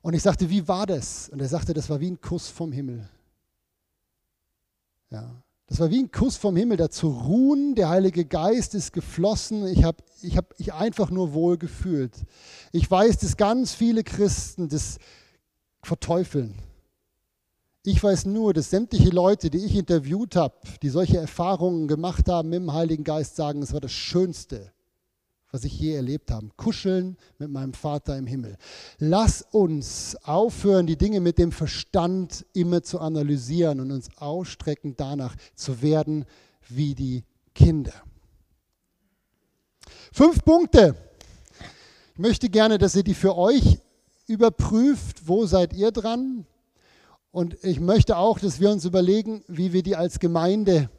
Und 0.00 0.14
ich 0.14 0.22
sagte, 0.22 0.50
wie 0.50 0.66
war 0.66 0.84
das? 0.84 1.28
Und 1.28 1.40
er 1.40 1.48
sagte, 1.48 1.74
das 1.74 1.88
war 1.88 2.00
wie 2.00 2.10
ein 2.10 2.20
Kuss 2.20 2.48
vom 2.48 2.72
Himmel. 2.72 3.08
Ja, 5.10 5.30
das 5.68 5.78
war 5.78 5.90
wie 5.90 6.02
ein 6.02 6.10
Kuss 6.10 6.36
vom 6.36 6.56
Himmel, 6.56 6.76
da 6.76 6.90
zu 6.90 7.06
ruhen. 7.06 7.76
Der 7.76 7.88
Heilige 7.88 8.24
Geist 8.24 8.74
ist 8.74 8.92
geflossen. 8.92 9.64
Ich 9.68 9.84
habe 9.84 9.98
ich 10.22 10.36
hab, 10.36 10.58
ich 10.58 10.72
einfach 10.72 11.12
nur 11.12 11.34
wohl 11.34 11.56
gefühlt. 11.56 12.16
Ich 12.72 12.90
weiß, 12.90 13.18
dass 13.18 13.36
ganz 13.36 13.74
viele 13.74 14.02
Christen 14.02 14.68
das 14.68 14.98
verteufeln. 15.82 16.54
Ich 17.84 18.02
weiß 18.02 18.26
nur, 18.26 18.54
dass 18.54 18.70
sämtliche 18.70 19.10
Leute, 19.10 19.50
die 19.50 19.64
ich 19.64 19.74
interviewt 19.74 20.36
habe, 20.36 20.54
die 20.82 20.88
solche 20.88 21.18
Erfahrungen 21.18 21.88
gemacht 21.88 22.28
haben 22.28 22.50
mit 22.50 22.60
dem 22.60 22.72
Heiligen 22.72 23.02
Geist, 23.02 23.34
sagen, 23.34 23.60
es 23.60 23.72
war 23.72 23.80
das 23.80 23.90
Schönste, 23.90 24.72
was 25.50 25.64
ich 25.64 25.80
je 25.80 25.94
erlebt 25.94 26.30
habe. 26.30 26.48
Kuscheln 26.56 27.16
mit 27.38 27.50
meinem 27.50 27.74
Vater 27.74 28.16
im 28.16 28.28
Himmel. 28.28 28.56
Lass 28.98 29.42
uns 29.50 30.16
aufhören, 30.22 30.86
die 30.86 30.96
Dinge 30.96 31.20
mit 31.20 31.38
dem 31.38 31.50
Verstand 31.50 32.46
immer 32.52 32.84
zu 32.84 33.00
analysieren 33.00 33.80
und 33.80 33.90
uns 33.90 34.16
ausstrecken 34.16 34.94
danach 34.96 35.34
zu 35.56 35.82
werden 35.82 36.24
wie 36.68 36.94
die 36.94 37.24
Kinder. 37.52 37.94
Fünf 40.12 40.44
Punkte. 40.44 40.94
Ich 42.14 42.20
möchte 42.20 42.48
gerne, 42.48 42.78
dass 42.78 42.94
ihr 42.94 43.02
die 43.02 43.14
für 43.14 43.36
euch 43.36 43.78
überprüft, 44.32 45.28
wo 45.28 45.46
seid 45.46 45.72
ihr 45.72 45.92
dran. 45.92 46.46
Und 47.30 47.56
ich 47.62 47.80
möchte 47.80 48.16
auch, 48.16 48.38
dass 48.38 48.60
wir 48.60 48.70
uns 48.70 48.84
überlegen, 48.84 49.42
wie 49.48 49.72
wir 49.72 49.82
die 49.82 49.96
als 49.96 50.18
Gemeinde 50.18 50.90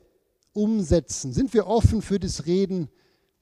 umsetzen. 0.54 1.34
Sind 1.34 1.54
wir 1.54 1.67
offen 1.67 2.02
für 2.02 2.19
das 2.19 2.46
Reden 2.46 2.89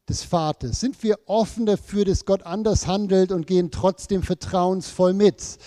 des 0.09 0.23
Vaters? 0.23 0.79
Sind 0.79 1.01
wir 1.03 1.17
offen 1.25 1.65
dafür, 1.65 2.05
dass 2.05 2.25
Gott 2.25 2.43
anders 2.43 2.87
handelt 2.87 3.31
und 3.31 3.47
gehen 3.47 3.71
trotzdem 3.71 4.23
vertrauensvoll 4.23 5.13
mit? 5.13 5.57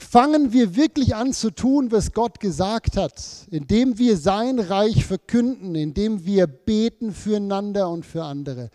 Fangen 0.00 0.52
wir 0.52 0.76
wirklich 0.76 1.16
an 1.16 1.32
zu 1.32 1.50
tun, 1.50 1.90
was 1.90 2.12
Gott 2.12 2.38
gesagt 2.38 2.96
hat, 2.96 3.20
indem 3.50 3.98
wir 3.98 4.16
sein 4.16 4.60
Reich 4.60 5.04
verkünden, 5.04 5.74
indem 5.74 6.24
wir 6.24 6.46
beten 6.46 7.12
füreinander 7.12 7.90
und 7.90 8.06
für 8.06 8.22
andere. 8.22 8.70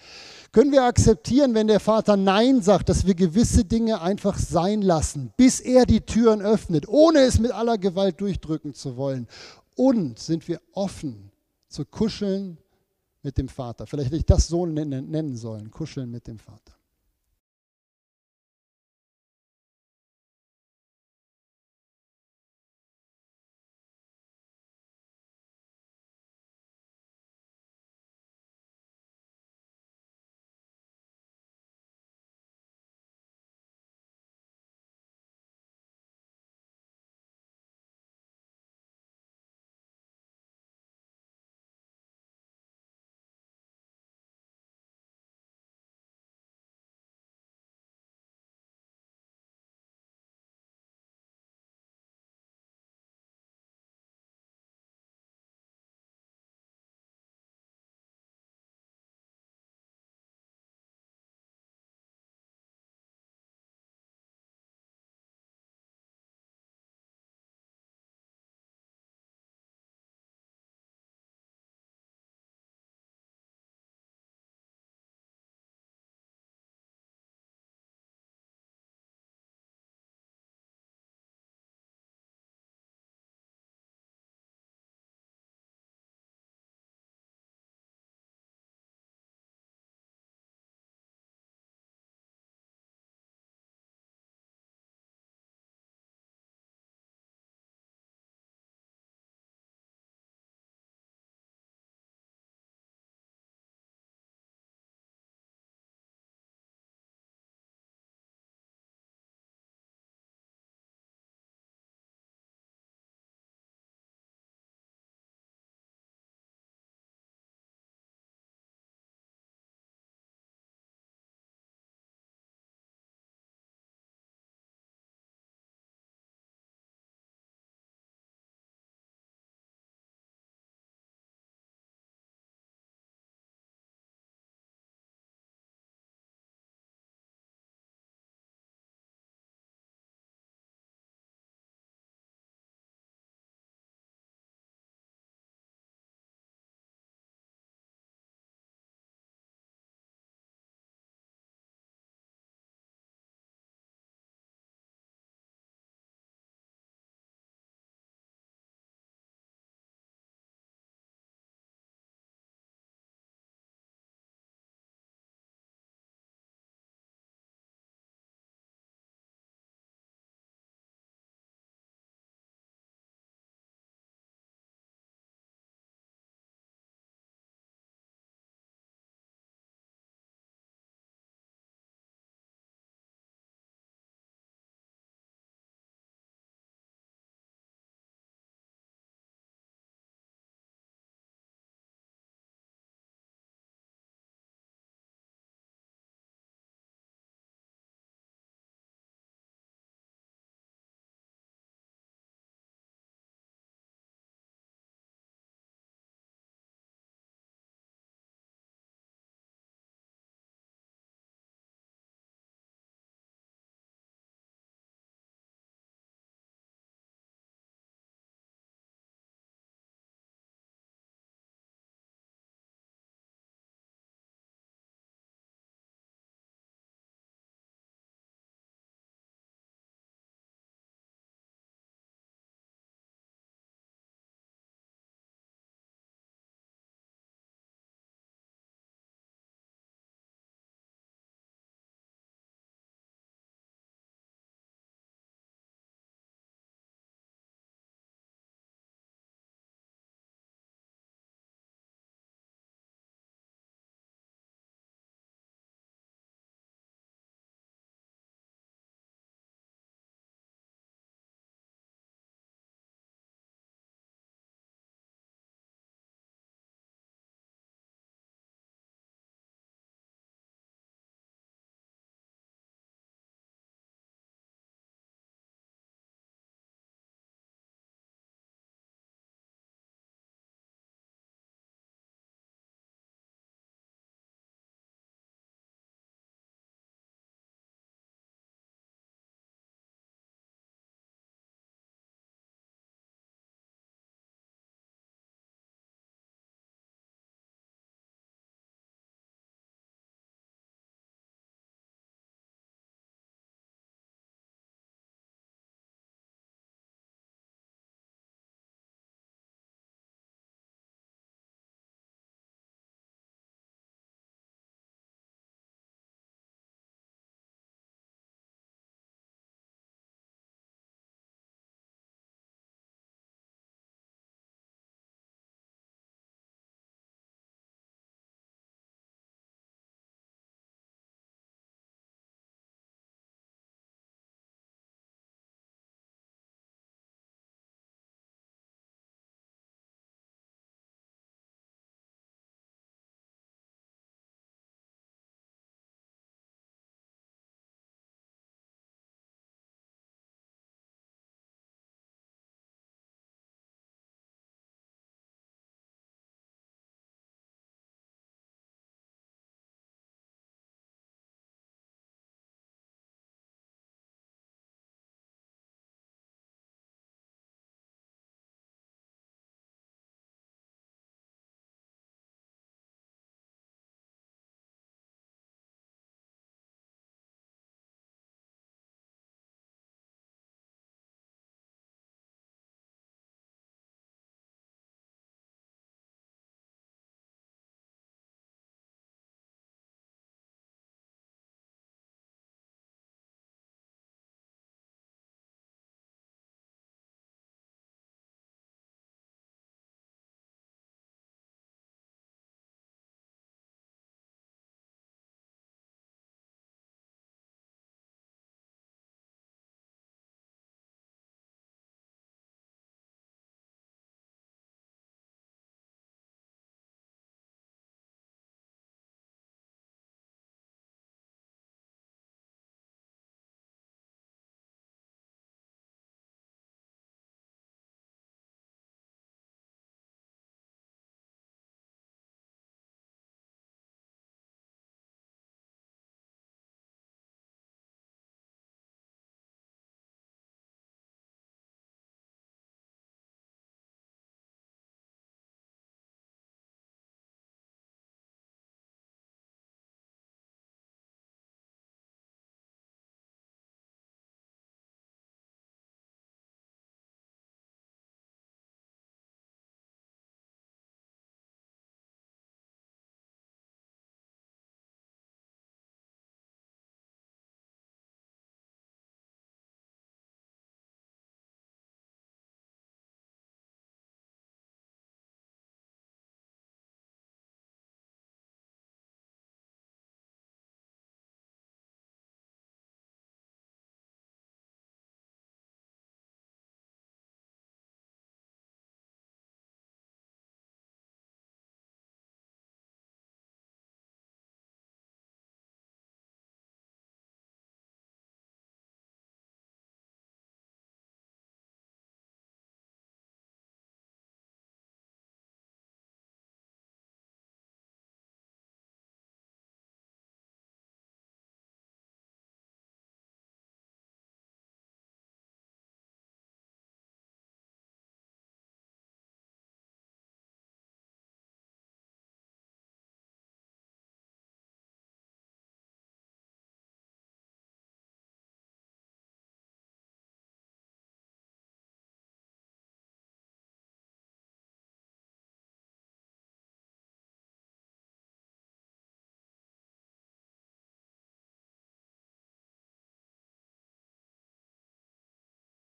Können 0.53 0.71
wir 0.71 0.83
akzeptieren, 0.83 1.55
wenn 1.55 1.65
der 1.65 1.79
Vater 1.79 2.15
Nein 2.15 2.61
sagt, 2.61 2.87
dass 2.87 3.07
wir 3.07 3.15
gewisse 3.15 3.65
Dinge 3.65 4.01
einfach 4.01 4.37
sein 4.37 4.83
lassen, 4.83 5.33
bis 5.35 5.59
er 5.59 5.87
die 5.87 6.01
Türen 6.01 6.43
öffnet, 6.43 6.87
ohne 6.87 7.21
es 7.21 7.39
mit 7.39 7.51
aller 7.51 7.79
Gewalt 7.79 8.21
durchdrücken 8.21 8.75
zu 8.75 8.95
wollen? 8.95 9.27
Und 9.75 10.19
sind 10.19 10.47
wir 10.47 10.61
offen 10.73 11.31
zu 11.69 11.85
kuscheln 11.85 12.59
mit 13.23 13.39
dem 13.39 13.49
Vater. 13.49 13.87
Vielleicht 13.87 14.09
hätte 14.09 14.17
ich 14.17 14.27
das 14.27 14.47
so 14.47 14.67
nennen 14.67 15.35
sollen, 15.35 15.71
kuscheln 15.71 16.11
mit 16.11 16.27
dem 16.27 16.37
Vater. 16.37 16.72